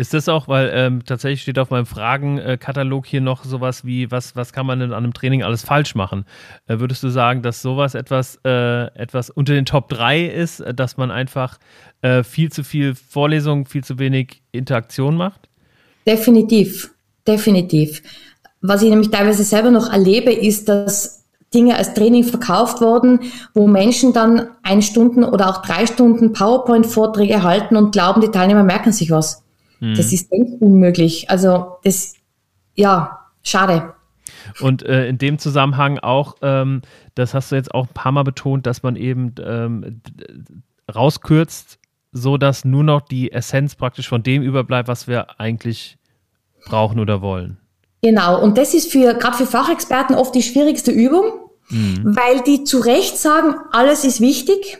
[0.02, 4.36] Ist das auch, weil ähm, tatsächlich steht auf meinem Fragenkatalog hier noch sowas wie, was,
[4.36, 6.26] was kann man denn an einem Training alles falsch machen?
[6.66, 10.74] Äh, würdest du sagen, dass sowas etwas, äh, etwas unter den Top 3 ist, äh,
[10.74, 11.60] dass man einfach
[12.02, 15.50] äh, viel zu viel Vorlesung, viel zu wenig Interaktion macht?
[16.08, 16.90] Definitiv,
[17.28, 18.02] definitiv.
[18.60, 23.20] Was ich nämlich teilweise selber noch erlebe, ist, dass Dinge als Training verkauft wurden,
[23.54, 28.64] wo Menschen dann eine Stunde oder auch drei Stunden PowerPoint-Vorträge halten und glauben, die Teilnehmer
[28.64, 29.44] merken sich was.
[29.82, 29.96] Mhm.
[29.96, 31.30] Das ist unmöglich.
[31.30, 32.16] Also das,
[32.76, 33.94] ja, schade.
[34.62, 36.82] Und äh, in dem Zusammenhang auch, ähm,
[37.16, 40.02] das hast du jetzt auch ein paar Mal betont, dass man eben ähm,
[40.94, 41.80] rauskürzt,
[42.12, 45.98] so dass nur noch die Essenz praktisch von dem überbleibt, was wir eigentlich
[46.66, 47.58] brauchen oder wollen.
[48.04, 51.26] Genau, und das ist für gerade für Fachexperten oft die schwierigste Übung,
[51.70, 52.16] mhm.
[52.16, 54.80] weil die zu Recht sagen, alles ist wichtig,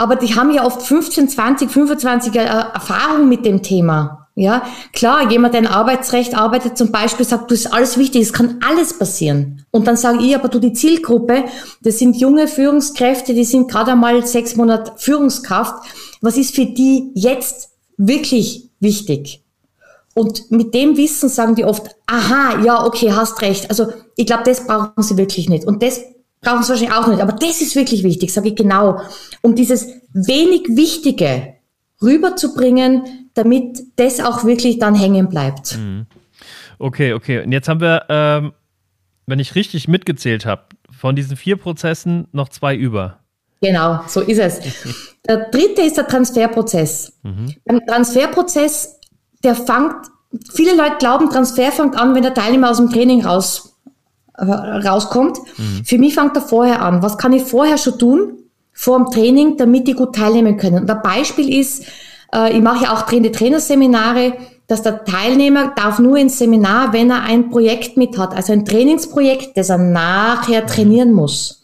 [0.00, 4.28] aber die haben ja oft 15, 20, 25 Jahre Erfahrung mit dem Thema.
[4.34, 4.62] Ja,
[4.94, 8.58] klar, jemand, der in Arbeitsrecht arbeitet zum Beispiel, sagt, du ist alles wichtig, es kann
[8.66, 9.66] alles passieren.
[9.70, 11.44] Und dann sage ich, aber du, die Zielgruppe,
[11.82, 15.74] das sind junge Führungskräfte, die sind gerade einmal sechs Monate Führungskraft.
[16.22, 19.44] Was ist für die jetzt wirklich wichtig?
[20.14, 23.68] Und mit dem Wissen sagen die oft, aha, ja, okay, hast recht.
[23.68, 25.66] Also ich glaube, das brauchen sie wirklich nicht.
[25.66, 26.00] Und das
[26.40, 27.20] brauchen sie wahrscheinlich auch nicht.
[27.20, 29.00] Aber das ist wirklich wichtig, sage ich genau.
[29.42, 31.54] Um dieses wenig Wichtige
[32.02, 35.76] rüberzubringen, damit das auch wirklich dann hängen bleibt.
[35.76, 36.06] Mhm.
[36.78, 37.44] Okay, okay.
[37.44, 38.52] Und jetzt haben wir, ähm,
[39.26, 43.20] wenn ich richtig mitgezählt habe, von diesen vier Prozessen noch zwei über.
[43.60, 44.60] Genau, so ist es.
[45.28, 47.12] Der dritte ist der Transferprozess.
[47.22, 47.54] Mhm.
[47.66, 48.98] Beim Transferprozess,
[49.44, 49.94] der fängt,
[50.54, 53.69] viele Leute glauben, Transfer fängt an, wenn der Teilnehmer aus dem Training raus
[54.40, 55.38] rauskommt.
[55.56, 55.84] Mhm.
[55.84, 57.02] Für mich fängt er vorher an.
[57.02, 58.32] Was kann ich vorher schon tun,
[58.72, 60.82] vor dem Training, damit die gut teilnehmen können?
[60.82, 61.84] Und ein Beispiel ist,
[62.34, 64.34] äh, ich mache ja auch trainende Trainerseminare,
[64.66, 68.64] dass der Teilnehmer darf nur ins Seminar, wenn er ein Projekt mit hat, also ein
[68.64, 71.62] Trainingsprojekt, das er nachher trainieren muss.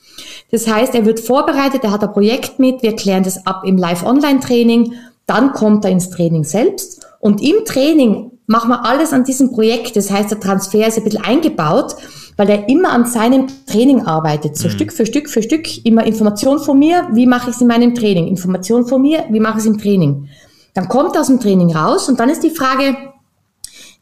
[0.51, 3.77] Das heißt, er wird vorbereitet, er hat ein Projekt mit, wir klären das ab im
[3.77, 4.95] Live-Online-Training,
[5.27, 9.97] dann kommt er ins Training selbst und im Training machen wir alles an diesem Projekt.
[9.97, 11.97] Das heißt, der Transfer ist ein bisschen eingebaut
[12.37, 14.73] weil er immer an seinem Training arbeitet, so mhm.
[14.73, 17.95] Stück für Stück für Stück, immer Information von mir, wie mache ich es in meinem
[17.95, 20.29] Training, Information von mir, wie mache ich es im Training.
[20.75, 22.97] Dann kommt er aus dem Training raus und dann ist die Frage,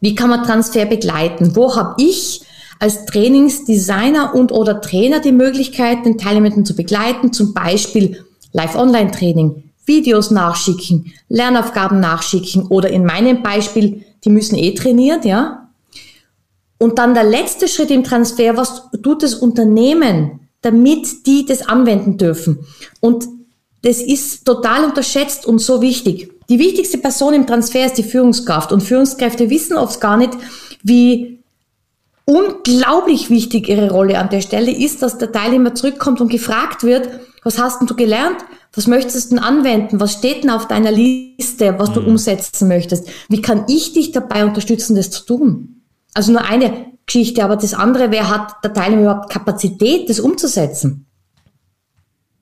[0.01, 1.55] wie kann man Transfer begleiten?
[1.55, 2.43] Wo habe ich
[2.81, 10.31] als Trainingsdesigner und oder Trainer die Möglichkeit, den Teilnehmenden zu begleiten, zum Beispiel Live-Online-Training, Videos
[10.31, 15.64] nachschicken, Lernaufgaben nachschicken oder in meinem Beispiel, die müssen eh trainiert, ja.
[16.79, 22.19] Und dann der letzte Schritt im Transfer, was tut das Unternehmen, damit die das anwenden
[22.19, 22.67] dürfen?
[23.01, 23.27] Und
[23.83, 26.33] das ist total unterschätzt und so wichtig.
[26.49, 30.33] Die wichtigste Person im Transfer ist die Führungskraft und Führungskräfte wissen oft gar nicht,
[30.83, 31.43] wie
[32.27, 37.09] unglaublich wichtig ihre Rolle an der Stelle ist, dass der Teilnehmer zurückkommt und gefragt wird,
[37.43, 38.39] was hast denn du gelernt?
[38.73, 40.01] Was möchtest du denn anwenden?
[40.01, 42.09] Was steht denn auf deiner Liste, was du mhm.
[42.09, 43.07] umsetzen möchtest?
[43.29, 45.74] Wie kann ich dich dabei unterstützen, das zu tun?
[46.15, 51.07] Also nur eine Geschichte, aber das andere, wer hat der Teilnehmer überhaupt Kapazität, das umzusetzen?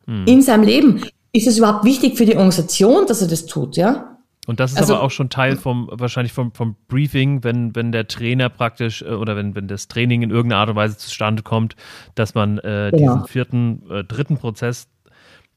[0.07, 0.27] Mhm.
[0.27, 1.05] In seinem Leben.
[1.35, 4.19] Ist es überhaupt wichtig für die Organisation, dass er das tut, ja?
[4.47, 7.93] Und das ist also, aber auch schon Teil vom, wahrscheinlich vom, vom Briefing, wenn, wenn
[7.93, 11.43] der Trainer praktisch äh, oder wenn, wenn das Training in irgendeiner Art und Weise zustande
[11.43, 11.77] kommt,
[12.17, 13.15] dass man äh, genau.
[13.15, 14.89] diesen vierten, äh, dritten Prozess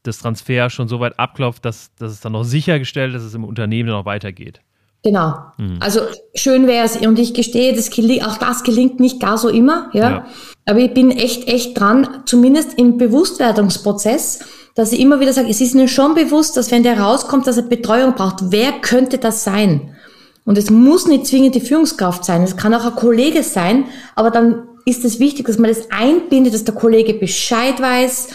[0.04, 3.34] des Transfers schon so weit abklopft, dass, dass es dann noch sichergestellt ist, dass es
[3.34, 4.60] im Unternehmen noch weitergeht.
[5.06, 5.36] Genau.
[5.56, 5.76] Mhm.
[5.78, 6.00] Also
[6.34, 7.90] schön wäre es, und ich gestehe, das,
[8.26, 10.10] auch das gelingt nicht gar so immer, ja?
[10.10, 10.26] ja.
[10.64, 14.40] Aber ich bin echt, echt dran, zumindest im Bewusstwerdungsprozess,
[14.74, 17.56] dass ich immer wieder sage, es ist mir schon bewusst, dass wenn der rauskommt, dass
[17.56, 19.94] er Betreuung braucht, wer könnte das sein?
[20.44, 23.84] Und es muss nicht zwingend die Führungskraft sein, es kann auch ein Kollege sein,
[24.16, 28.30] aber dann ist es wichtig, dass man das einbindet, dass der Kollege Bescheid weiß,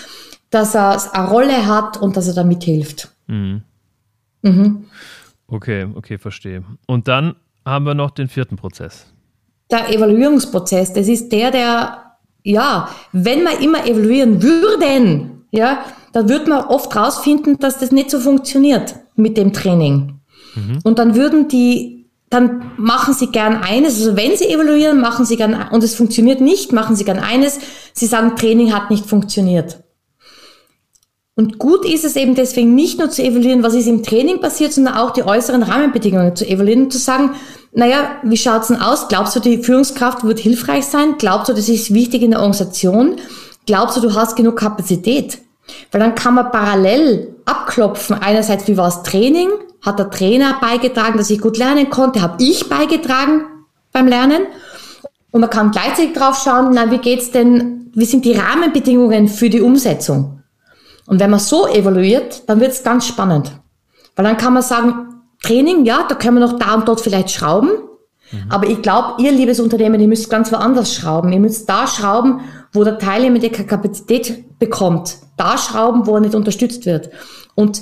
[0.52, 3.10] dass er eine Rolle hat und dass er da mithilft.
[3.28, 3.64] Mhm.
[4.42, 4.86] Mhm.
[5.52, 6.64] Okay, okay, verstehe.
[6.88, 7.36] Und dann
[7.66, 9.06] haben wir noch den vierten Prozess.
[9.70, 16.50] Der Evaluierungsprozess, das ist der, der, ja, wenn wir immer evaluieren würden, ja, dann würde
[16.50, 20.20] man oft rausfinden, dass das nicht so funktioniert mit dem Training.
[20.56, 20.80] Mhm.
[20.84, 25.36] Und dann würden die, dann machen sie gern eines, also wenn sie evaluieren, machen sie
[25.36, 27.60] gern, und es funktioniert nicht, machen sie gern eines,
[27.94, 29.81] sie sagen, Training hat nicht funktioniert.
[31.36, 34.74] Und gut ist es eben deswegen nicht nur zu evaluieren, was ist im Training passiert,
[34.74, 37.32] sondern auch die äußeren Rahmenbedingungen zu evaluieren und zu sagen,
[37.74, 39.08] naja, wie schaut's denn aus?
[39.08, 41.16] Glaubst du, die Führungskraft wird hilfreich sein?
[41.18, 43.16] Glaubst du, das ist wichtig in der Organisation?
[43.66, 45.40] Glaubst du, du hast genug Kapazität?
[45.92, 49.50] Weil dann kann man parallel abklopfen, einerseits, wie war das Training?
[49.82, 52.22] Hat der Trainer beigetragen, dass ich gut lernen konnte?
[52.22, 53.46] Habe ich beigetragen
[53.94, 54.42] beim Lernen?
[55.32, 59.50] Und man kann gleichzeitig drauf schauen, na, wie geht's denn, wie sind die Rahmenbedingungen für
[59.50, 60.41] die Umsetzung?
[61.08, 63.52] Und wenn man so evaluiert, dann wird es ganz spannend.
[64.16, 65.08] Weil dann kann man sagen,
[65.42, 67.72] Training, ja, da können wir noch da und dort vielleicht schrauben.
[68.32, 68.46] Mhm.
[68.50, 71.34] Aber ich glaube, ihr liebes Unternehmen, ihr müsst ganz woanders schrauben.
[71.34, 72.42] Ihr müsst da schrauben,
[72.74, 75.18] wo der Teilnehmer die Kapazität bekommt.
[75.38, 77.10] Da schrauben, wo er nicht unterstützt wird.
[77.56, 77.82] Und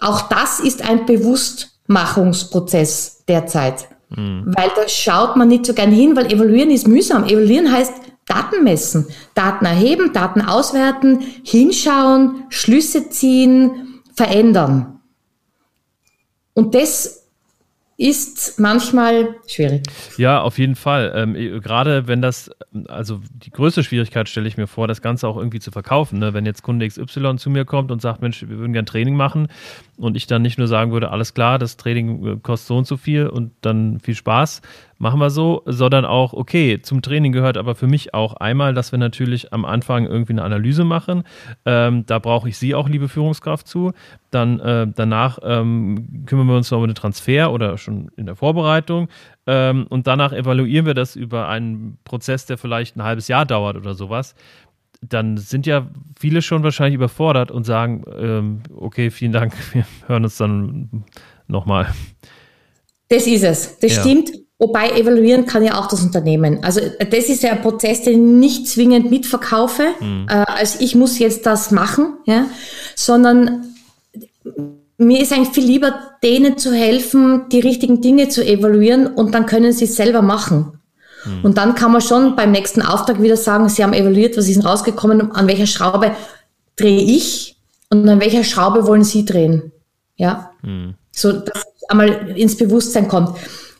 [0.00, 3.88] auch das ist ein Bewusstmachungsprozess derzeit.
[4.10, 4.52] Mhm.
[4.56, 7.24] Weil da schaut man nicht so gern hin, weil evaluieren ist mühsam.
[7.24, 7.92] Evaluieren heißt,
[8.26, 15.00] Daten messen, Daten erheben, Daten auswerten, hinschauen, Schlüsse ziehen, verändern.
[16.54, 17.26] Und das
[17.98, 19.82] ist manchmal schwierig.
[20.18, 21.12] Ja, auf jeden Fall.
[21.16, 22.50] Ähm, gerade wenn das,
[22.88, 26.18] also die größte Schwierigkeit stelle ich mir vor, das Ganze auch irgendwie zu verkaufen.
[26.18, 26.34] Ne?
[26.34, 29.48] Wenn jetzt Kunde XY zu mir kommt und sagt, Mensch, wir würden gerne Training machen
[29.96, 32.86] und ich dann nicht nur sagen würde, alles klar, das Training äh, kostet so und
[32.86, 34.60] so viel und dann viel Spaß,
[34.98, 38.92] machen wir so, sondern auch, okay, zum Training gehört aber für mich auch einmal, dass
[38.92, 41.24] wir natürlich am Anfang irgendwie eine Analyse machen.
[41.64, 43.92] Ähm, da brauche ich Sie auch, liebe Führungskraft, zu.
[44.30, 48.36] Dann äh, danach ähm, kümmern wir uns noch um den Transfer oder schon in der
[48.36, 49.08] Vorbereitung.
[49.46, 53.76] Ähm, und danach evaluieren wir das über einen Prozess, der vielleicht ein halbes Jahr dauert
[53.76, 54.34] oder sowas
[55.02, 60.24] dann sind ja viele schon wahrscheinlich überfordert und sagen, ähm, okay, vielen Dank, wir hören
[60.24, 61.04] uns dann
[61.46, 61.92] nochmal.
[63.08, 64.02] Das ist es, das ja.
[64.02, 64.30] stimmt.
[64.58, 66.64] Wobei evaluieren kann ja auch das Unternehmen.
[66.64, 69.88] Also das ist ja ein Prozess, den ich nicht zwingend mitverkaufe.
[70.00, 70.26] Mhm.
[70.30, 72.46] Äh, also ich muss jetzt das machen, ja,
[72.94, 73.74] sondern
[74.98, 79.44] mir ist eigentlich viel lieber, denen zu helfen, die richtigen Dinge zu evaluieren und dann
[79.44, 80.80] können sie es selber machen.
[81.26, 81.44] Mhm.
[81.44, 84.56] Und dann kann man schon beim nächsten Auftrag wieder sagen, sie haben evaluiert, was ist
[84.56, 86.12] denn rausgekommen, an welcher Schraube
[86.76, 87.56] drehe ich
[87.90, 89.72] und an welcher Schraube wollen sie drehen.
[90.16, 90.50] Ja.
[90.62, 90.94] Mhm.
[91.12, 93.36] So, dass einmal ins Bewusstsein kommt.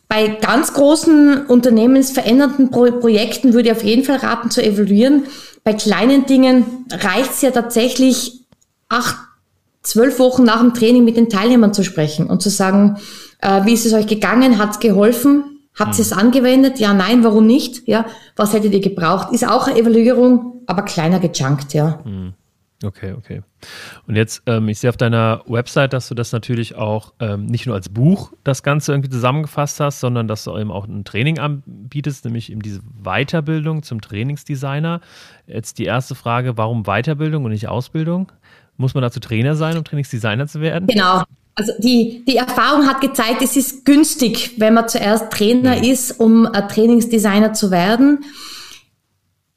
[0.08, 5.24] Bei ganz großen unternehmensverändernden Pro Projekten würde ich auf jeden Fall raten zu evaluieren.
[5.64, 8.44] Bei kleinen Dingen reicht es ja tatsächlich
[8.88, 9.16] acht,
[9.82, 12.98] zwölf Wochen nach dem Training mit den Teilnehmern zu sprechen und zu sagen,
[13.40, 14.58] äh, wie ist es euch gegangen?
[14.58, 15.44] Hat es geholfen?
[15.78, 16.18] Habt ihr es mhm.
[16.18, 16.78] angewendet?
[16.78, 17.86] Ja, nein, warum nicht?
[17.86, 19.32] Ja, was hättet ihr gebraucht?
[19.32, 22.00] Ist auch eine Evaluierung, aber kleiner gejunkt, ja.
[22.04, 22.32] Mhm.
[22.84, 23.42] Okay, okay.
[24.06, 27.64] Und jetzt, ähm, ich sehe auf deiner Website, dass du das natürlich auch ähm, nicht
[27.64, 31.38] nur als Buch das Ganze irgendwie zusammengefasst hast, sondern dass du eben auch ein Training
[31.38, 35.00] anbietest, nämlich eben diese Weiterbildung zum Trainingsdesigner.
[35.46, 38.30] Jetzt die erste Frage, warum Weiterbildung und nicht Ausbildung?
[38.76, 40.86] Muss man dazu Trainer sein, um Trainingsdesigner zu werden?
[40.86, 41.22] Genau.
[41.54, 46.44] Also die, die Erfahrung hat gezeigt, es ist günstig, wenn man zuerst Trainer ist, um
[46.44, 48.22] ein Trainingsdesigner zu werden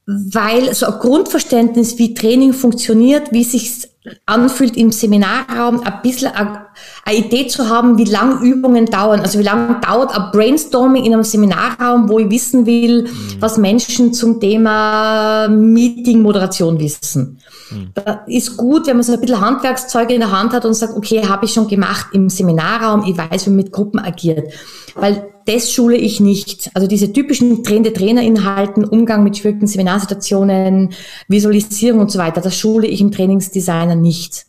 [0.09, 3.87] weil so ein Grundverständnis, wie Training funktioniert, wie sich
[4.25, 6.65] anfühlt im Seminarraum, ein bisschen eine,
[7.11, 9.19] Idee zu haben, wie lang Übungen dauern.
[9.19, 13.09] Also wie lange dauert ein Brainstorming in einem Seminarraum, wo ich wissen will, mhm.
[13.39, 17.39] was Menschen zum Thema Meeting-Moderation wissen.
[17.71, 17.91] Mhm.
[17.93, 20.95] Da ist gut, wenn man so ein bisschen Handwerkszeuge in der Hand hat und sagt,
[20.95, 24.51] okay, habe ich schon gemacht im Seminarraum, ich weiß, wie man mit Gruppen agiert.
[24.95, 26.69] Weil das schule ich nicht.
[26.73, 30.93] Also diese typischen Trainer Trainerinhalten, Umgang mit schwierigen Seminarsituationen,
[31.27, 34.45] Visualisierung und so weiter, das schule ich im Trainingsdesigner nicht.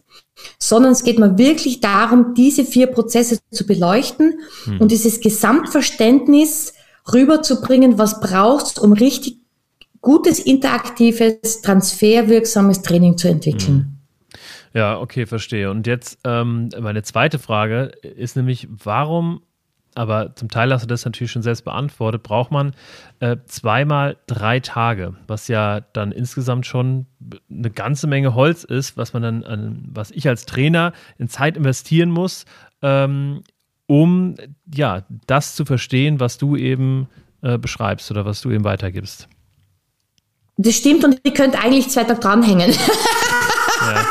[0.58, 4.80] Sondern es geht mir wirklich darum, diese vier Prozesse zu beleuchten hm.
[4.80, 6.74] und dieses Gesamtverständnis
[7.12, 9.39] rüberzubringen, was brauchst, um richtig
[10.00, 13.68] gutes, interaktives, transferwirksames Training zu entwickeln.
[13.68, 13.96] Hm.
[14.72, 15.70] Ja, okay, verstehe.
[15.70, 19.42] Und jetzt ähm, meine zweite Frage ist nämlich, warum
[19.94, 22.74] aber zum Teil hast du das natürlich schon selbst beantwortet, braucht man
[23.18, 27.06] äh, zweimal drei Tage, was ja dann insgesamt schon
[27.50, 31.56] eine ganze Menge Holz ist, was man dann, an, was ich als Trainer in Zeit
[31.56, 32.44] investieren muss,
[32.82, 33.42] ähm,
[33.86, 34.36] um
[34.72, 37.08] ja das zu verstehen, was du eben
[37.42, 39.28] äh, beschreibst oder was du eben weitergibst.
[40.62, 42.70] Das stimmt und ihr könnt eigentlich zwei Tage dranhängen.
[42.70, 44.06] ja.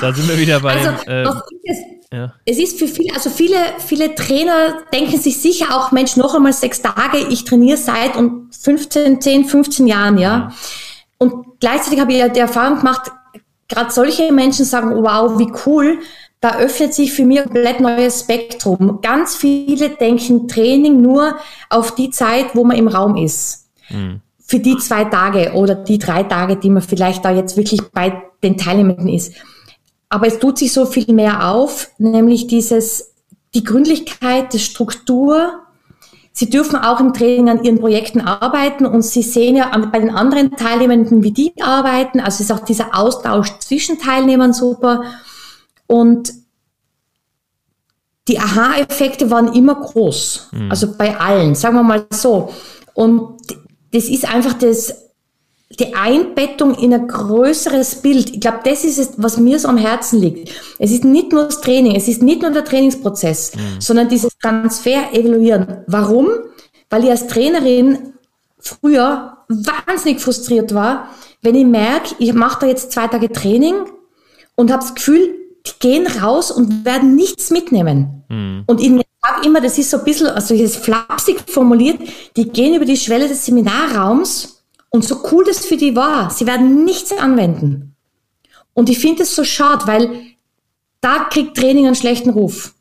[0.00, 2.34] Da sind wir wieder bei also, dem, äh, ja.
[2.44, 6.52] Es ist für viele, also viele, viele Trainer denken sich sicher auch, Mensch, noch einmal
[6.52, 10.30] sechs Tage, ich trainiere seit und 15, 10, 15 Jahren, ja.
[10.30, 10.52] ja.
[11.18, 13.10] Und gleichzeitig habe ich ja die Erfahrung gemacht,
[13.68, 16.00] gerade solche Menschen sagen, wow, wie cool,
[16.40, 19.00] da öffnet sich für mich ein komplett neues Spektrum.
[19.00, 21.36] Ganz viele denken Training nur
[21.70, 23.68] auf die Zeit, wo man im Raum ist.
[23.88, 24.20] Mhm.
[24.52, 28.22] Für die zwei Tage oder die drei Tage, die man vielleicht da jetzt wirklich bei
[28.42, 29.32] den Teilnehmenden ist.
[30.10, 33.14] Aber es tut sich so viel mehr auf, nämlich dieses,
[33.54, 35.54] die Gründlichkeit, die Struktur.
[36.32, 40.10] Sie dürfen auch im Training an ihren Projekten arbeiten und Sie sehen ja bei den
[40.10, 42.20] anderen Teilnehmenden, wie die arbeiten.
[42.20, 45.02] Also ist auch dieser Austausch zwischen Teilnehmern super.
[45.86, 46.30] Und
[48.28, 50.50] die Aha-Effekte waren immer groß.
[50.52, 50.70] Mhm.
[50.70, 52.52] Also bei allen, sagen wir mal so.
[52.92, 53.40] Und
[53.92, 54.94] das ist einfach das
[55.78, 58.30] die Einbettung in ein größeres Bild.
[58.30, 60.50] Ich glaube, das ist es, was mir so am Herzen liegt.
[60.78, 63.80] Es ist nicht nur das Training, es ist nicht nur der Trainingsprozess, mhm.
[63.80, 65.84] sondern dieses Transfer evaluieren.
[65.86, 66.28] Warum?
[66.90, 68.12] Weil ich als Trainerin
[68.58, 71.08] früher wahnsinnig frustriert war,
[71.40, 73.74] wenn ich merke, ich mache da jetzt zwei Tage Training
[74.54, 75.34] und habe das Gefühl,
[75.66, 78.24] die gehen raus und werden nichts mitnehmen.
[78.28, 78.64] Mhm.
[78.66, 78.90] Und ich
[79.24, 82.00] sage immer, das ist so ein bisschen, also ist flapsig formuliert,
[82.36, 86.46] die gehen über die Schwelle des Seminarraums und so cool das für die war, sie
[86.46, 87.94] werden nichts anwenden.
[88.74, 90.10] Und ich finde es so schade, weil
[91.00, 92.74] da kriegt Training einen schlechten Ruf.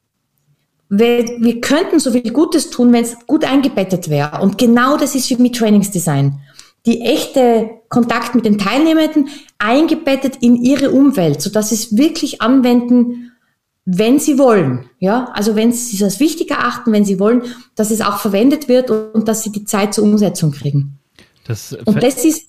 [0.90, 4.42] Wir, wir könnten so viel Gutes tun, wenn es gut eingebettet wäre.
[4.42, 6.40] Und genau das ist wie mit Trainingsdesign.
[6.86, 13.31] Die echte Kontakt mit den Teilnehmenden eingebettet in ihre Umwelt, sodass sie es wirklich anwenden,
[13.94, 14.90] wenn sie wollen.
[15.00, 17.44] Ja, also wenn sie es als wichtig erachten, wenn sie wollen,
[17.76, 21.00] dass es auch verwendet wird und dass sie die Zeit zur Umsetzung kriegen.
[21.46, 22.48] Das und das ist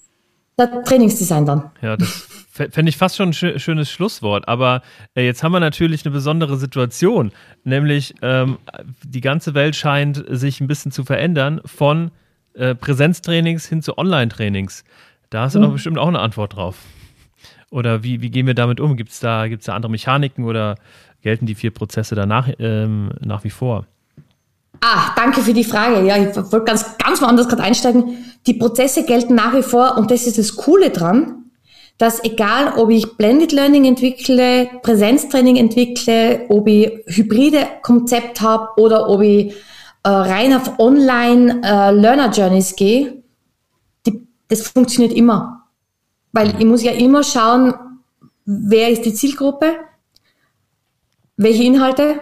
[0.58, 1.70] der Trainingsdesign dann.
[1.80, 4.46] Ja, das fände ich fast schon ein schönes Schlusswort.
[4.46, 4.82] Aber
[5.14, 7.32] äh, jetzt haben wir natürlich eine besondere Situation,
[7.64, 8.58] nämlich ähm,
[9.04, 12.10] die ganze Welt scheint sich ein bisschen zu verändern von
[12.54, 14.84] äh, Präsenztrainings hin zu Online-Trainings.
[15.30, 15.64] Da hast du mhm.
[15.64, 16.76] doch bestimmt auch eine Antwort drauf.
[17.70, 18.98] Oder wie, wie gehen wir damit um?
[18.98, 20.74] Gibt es da, gibt's da andere Mechaniken oder
[21.22, 23.86] gelten die vier Prozesse danach ähm, nach wie vor?
[24.80, 26.04] Ah, danke für die Frage.
[26.06, 28.16] Ja, ich wollte ganz, ganz woanders gerade einsteigen.
[28.46, 31.44] Die Prozesse gelten nach wie vor und das ist das Coole dran,
[31.98, 39.08] dass egal, ob ich Blended Learning entwickle, Präsenztraining entwickle, ob ich hybride Konzept habe oder
[39.08, 39.52] ob ich
[40.02, 43.22] äh, rein auf Online äh, Learner Journeys gehe,
[44.04, 45.68] die, das funktioniert immer.
[46.32, 47.72] Weil ich muss ja immer schauen,
[48.44, 49.76] wer ist die Zielgruppe,
[51.42, 52.20] welche Inhalte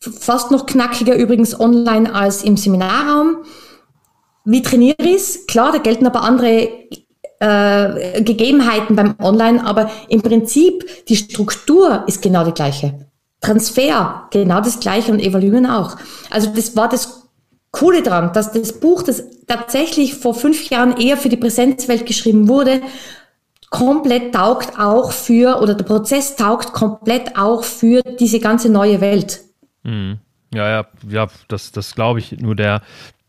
[0.00, 3.38] fast noch knackiger übrigens online als im Seminarraum.
[4.44, 5.46] Wie trainiere ich es?
[5.46, 6.68] Klar, da gelten aber andere
[7.38, 13.06] äh, Gegebenheiten beim Online, aber im Prinzip die Struktur ist genau die gleiche.
[13.40, 15.96] Transfer, genau das gleiche und Evaluieren auch.
[16.30, 17.28] Also das war das
[17.72, 22.46] Coole dran, dass das Buch, das tatsächlich vor fünf Jahren eher für die Präsenzwelt geschrieben
[22.46, 22.82] wurde,
[23.72, 29.40] komplett taugt auch für, oder der Prozess taugt komplett auch für diese ganze neue Welt.
[29.82, 30.18] Mhm.
[30.54, 32.38] Ja, ja, ja, das, das glaube ich.
[32.38, 32.82] Nur der,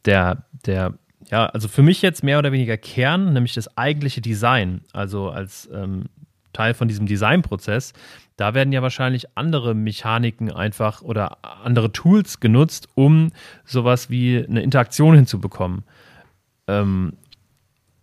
[0.05, 0.93] der, der,
[1.31, 5.69] ja, also für mich jetzt mehr oder weniger Kern, nämlich das eigentliche Design, also als
[5.73, 6.09] ähm,
[6.51, 7.93] Teil von diesem Designprozess,
[8.35, 13.31] da werden ja wahrscheinlich andere Mechaniken einfach oder andere Tools genutzt, um
[13.63, 15.83] sowas wie eine Interaktion hinzubekommen.
[16.67, 17.13] Ähm,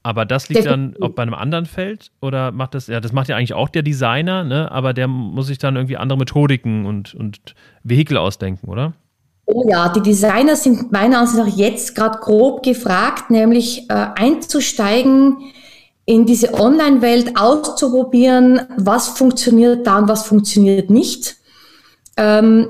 [0.02, 3.28] aber das liegt dann auch bei einem anderen Feld oder macht das, ja, das macht
[3.28, 4.70] ja eigentlich auch der Designer, ne?
[4.72, 8.94] aber der muss sich dann irgendwie andere Methodiken und, und Vehikel ausdenken, oder?
[9.44, 15.36] Oh ja, die Designer sind meiner Ansicht nach jetzt gerade grob gefragt, nämlich äh, einzusteigen
[16.06, 21.36] in diese Online-Welt, auszuprobieren, was funktioniert da und was funktioniert nicht.
[22.16, 22.68] Ähm,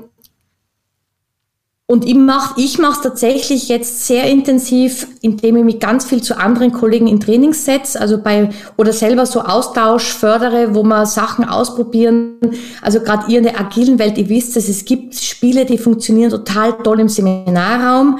[1.91, 6.37] und ich mache ich es tatsächlich jetzt sehr intensiv, indem ich mich ganz viel zu
[6.37, 11.43] anderen Kollegen in Trainings setze, also bei oder selber so Austausch fördere, wo man Sachen
[11.43, 12.37] ausprobieren.
[12.81, 16.29] Also gerade ihr in der agilen Welt, ihr wisst es, es gibt Spiele, die funktionieren
[16.29, 18.19] total toll im Seminarraum.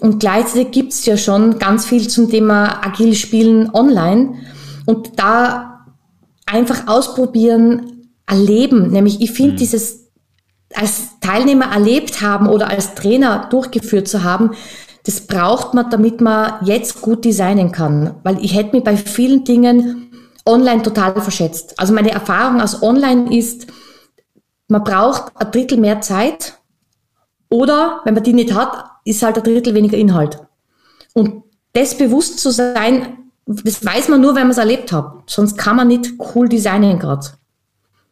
[0.00, 4.34] Und gleichzeitig gibt es ja schon ganz viel zum Thema agil Spielen online.
[4.84, 5.86] Und da
[6.44, 8.90] einfach ausprobieren, erleben.
[8.90, 9.56] Nämlich, ich finde mhm.
[9.58, 10.01] dieses
[10.74, 14.52] als Teilnehmer erlebt haben oder als Trainer durchgeführt zu haben,
[15.04, 18.14] das braucht man, damit man jetzt gut designen kann.
[18.22, 20.10] Weil ich hätte mich bei vielen Dingen
[20.46, 21.78] online total verschätzt.
[21.78, 23.66] Also meine Erfahrung aus online ist,
[24.68, 26.58] man braucht ein Drittel mehr Zeit
[27.48, 30.38] oder wenn man die nicht hat, ist halt ein Drittel weniger Inhalt.
[31.14, 31.42] Und
[31.72, 35.24] das bewusst zu sein, das weiß man nur, wenn man es erlebt hat.
[35.26, 37.26] Sonst kann man nicht cool designen gerade.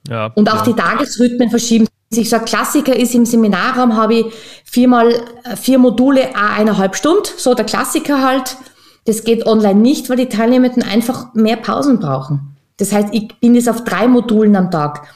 [0.08, 0.72] Ja, und auch ja.
[0.72, 1.86] die Tagesrhythmen verschieben
[2.18, 4.26] ich sage, Klassiker ist im Seminarraum habe ich
[4.64, 5.12] viermal
[5.44, 8.56] äh, vier Module a eineinhalb Stunden, so der Klassiker halt.
[9.04, 12.56] Das geht online nicht, weil die Teilnehmenden einfach mehr Pausen brauchen.
[12.76, 15.08] Das heißt, ich bin jetzt auf drei Modulen am Tag.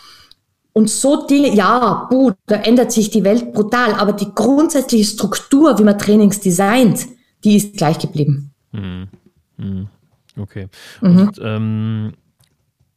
[0.73, 5.79] Und so Dinge, ja, gut, da ändert sich die Welt brutal, aber die grundsätzliche Struktur,
[5.79, 7.07] wie man Trainings designt,
[7.45, 8.53] die ist gleich geblieben.
[8.73, 9.09] Mhm.
[9.57, 9.89] Mhm.
[10.37, 10.69] Okay.
[11.01, 11.19] Mhm.
[11.19, 12.13] Und ähm,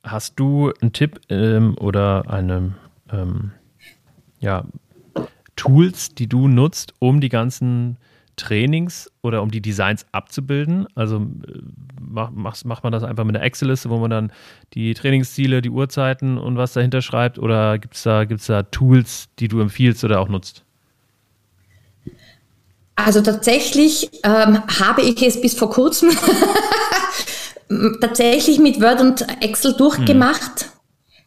[0.03, 2.73] hast du einen Tipp ähm, oder eine
[3.11, 3.51] ähm,
[4.39, 4.65] ja,
[5.55, 7.97] Tools, die du nutzt, um die ganzen
[8.37, 10.87] Trainings oder um die Designs abzubilden?
[10.95, 11.61] Also äh,
[11.99, 14.31] macht, macht man das einfach mit einer Excel-Liste, wo man dann
[14.73, 17.39] die Trainingsziele, die Uhrzeiten und was dahinter schreibt?
[17.39, 20.63] Oder gibt es da, gibt's da Tools, die du empfiehlst oder auch nutzt?
[22.95, 26.09] Also tatsächlich ähm, habe ich es bis vor kurzem
[28.01, 30.71] tatsächlich mit Word und Excel durchgemacht,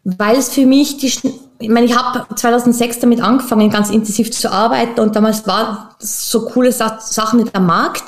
[0.05, 0.15] hm.
[0.19, 1.13] weil es für mich die
[1.61, 6.47] ich meine, ich habe 2006 damit angefangen, ganz intensiv zu arbeiten und damals war so
[6.47, 8.05] coole Sachen mit am Markt.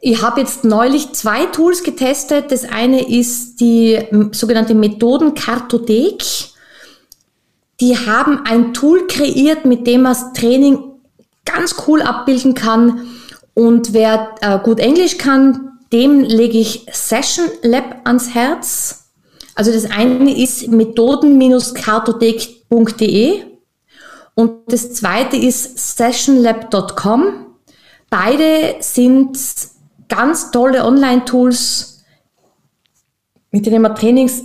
[0.00, 2.52] Ich habe jetzt neulich zwei Tools getestet.
[2.52, 3.98] Das eine ist die
[4.32, 6.22] sogenannte Methodenkartothek.
[7.80, 10.78] Die haben ein Tool kreiert, mit dem man das Training
[11.44, 13.08] ganz cool abbilden kann.
[13.54, 19.07] Und wer äh, gut Englisch kann, dem lege ich Session Lab ans Herz.
[19.58, 23.42] Also das eine ist methoden-kartothek.de
[24.36, 27.46] und das zweite ist sessionlab.com.
[28.08, 29.36] Beide sind
[30.08, 32.04] ganz tolle Online-Tools,
[33.50, 34.44] mit denen man Trainings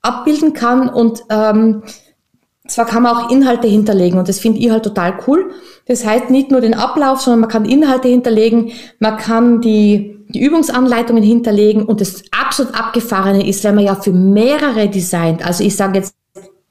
[0.00, 1.82] abbilden kann und ähm,
[2.68, 5.50] zwar kann man auch Inhalte hinterlegen und das finde ich halt total cool.
[5.86, 10.42] Das heißt nicht nur den Ablauf, sondern man kann Inhalte hinterlegen, man kann die die
[10.42, 15.76] Übungsanleitungen hinterlegen und das absolut abgefahrene ist, wenn man ja für mehrere designt, also ich
[15.76, 16.14] sage jetzt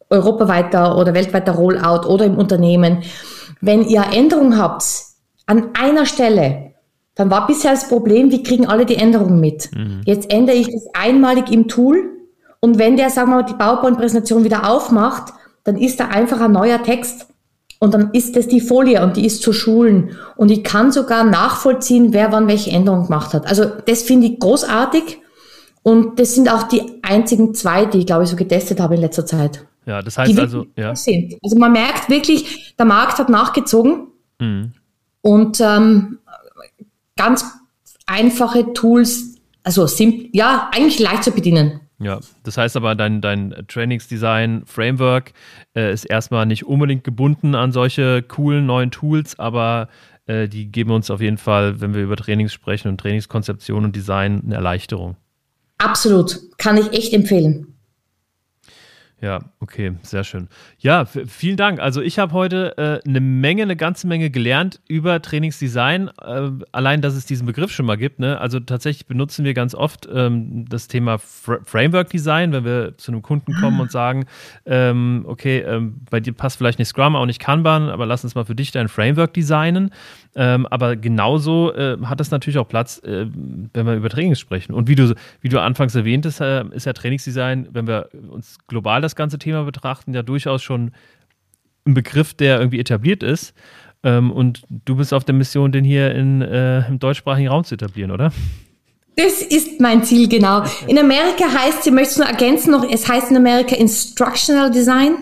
[0.10, 3.04] europaweiter oder weltweiter Rollout oder im Unternehmen,
[3.62, 4.84] wenn ihr Änderungen habt
[5.46, 6.72] an einer Stelle,
[7.16, 9.70] dann war bisher das Problem, wie kriegen alle die Änderungen mit.
[9.76, 10.02] Mhm.
[10.06, 12.10] Jetzt ändere ich das einmalig im Tool
[12.60, 15.34] und wenn der, sagen wir mal, die PowerPoint-Präsentation wieder aufmacht,
[15.64, 17.28] dann ist da einfach ein neuer Text
[17.82, 20.16] und dann ist das die Folie und die ist zu schulen.
[20.36, 23.48] Und ich kann sogar nachvollziehen, wer wann welche Änderungen gemacht hat.
[23.48, 25.18] Also das finde ich großartig.
[25.82, 29.02] Und das sind auch die einzigen zwei, die ich, glaube ich, so getestet habe in
[29.02, 29.66] letzter Zeit.
[29.88, 30.96] Ja, das heißt also, ja.
[30.96, 31.40] Sind.
[31.42, 34.10] Also man merkt wirklich, der Markt hat nachgezogen.
[34.40, 34.74] Mhm.
[35.22, 36.20] Und ähm,
[37.18, 37.46] ganz
[38.06, 39.88] einfache Tools, also
[40.34, 41.81] ja, eigentlich leicht zu bedienen.
[42.02, 45.34] Ja, das heißt aber, dein, dein Trainingsdesign-Framework
[45.76, 49.88] äh, ist erstmal nicht unbedingt gebunden an solche coolen neuen Tools, aber
[50.26, 53.96] äh, die geben uns auf jeden Fall, wenn wir über Trainings sprechen und Trainingskonzeption und
[53.96, 55.16] Design, eine Erleichterung.
[55.78, 57.71] Absolut, kann ich echt empfehlen.
[59.22, 60.48] Ja, okay, sehr schön.
[60.80, 61.80] Ja, vielen Dank.
[61.80, 66.10] Also ich habe heute äh, eine Menge, eine ganze Menge gelernt über Trainingsdesign.
[66.20, 68.18] Äh, allein, dass es diesen Begriff schon mal gibt.
[68.18, 68.42] Ne?
[68.42, 73.12] Also tatsächlich benutzen wir ganz oft ähm, das Thema Fra Framework Design, wenn wir zu
[73.12, 74.26] einem Kunden kommen und sagen,
[74.66, 78.34] ähm, okay, ähm, bei dir passt vielleicht nicht Scrum, auch nicht Kanban, aber lass uns
[78.34, 79.92] mal für dich dein Framework designen.
[80.34, 83.28] Ähm, aber genauso äh, hat es natürlich auch Platz, äh,
[83.74, 84.74] wenn wir über Trainings sprechen.
[84.74, 89.02] Und wie du, wie du anfangs erwähntest, äh, ist ja Trainingsdesign, wenn wir uns global
[89.02, 90.92] das ganze Thema betrachten, ja durchaus schon
[91.86, 93.54] ein Begriff, der irgendwie etabliert ist.
[94.04, 97.76] Ähm, und du bist auf der Mission, den hier in, äh, im deutschsprachigen Raum zu
[97.76, 98.32] etablieren, oder?
[99.16, 100.64] Das ist mein Ziel, genau.
[100.88, 105.16] In Amerika heißt, ich möchte es nur ergänzen noch, es heißt in Amerika Instructional Design.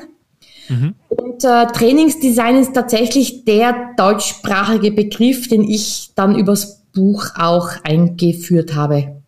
[0.70, 0.96] Mhm.
[1.10, 8.76] Und äh, Trainingsdesign ist tatsächlich der deutschsprachige Begriff, den ich dann übers Buch auch eingeführt
[8.76, 9.22] habe.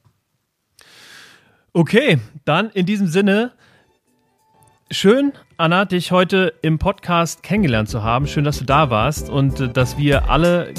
[1.74, 3.54] Okay, dann in diesem Sinne,
[4.92, 8.28] schön, Anna, dich heute im Podcast kennengelernt zu haben.
[8.28, 10.74] Schön, dass du da warst und äh, dass wir alle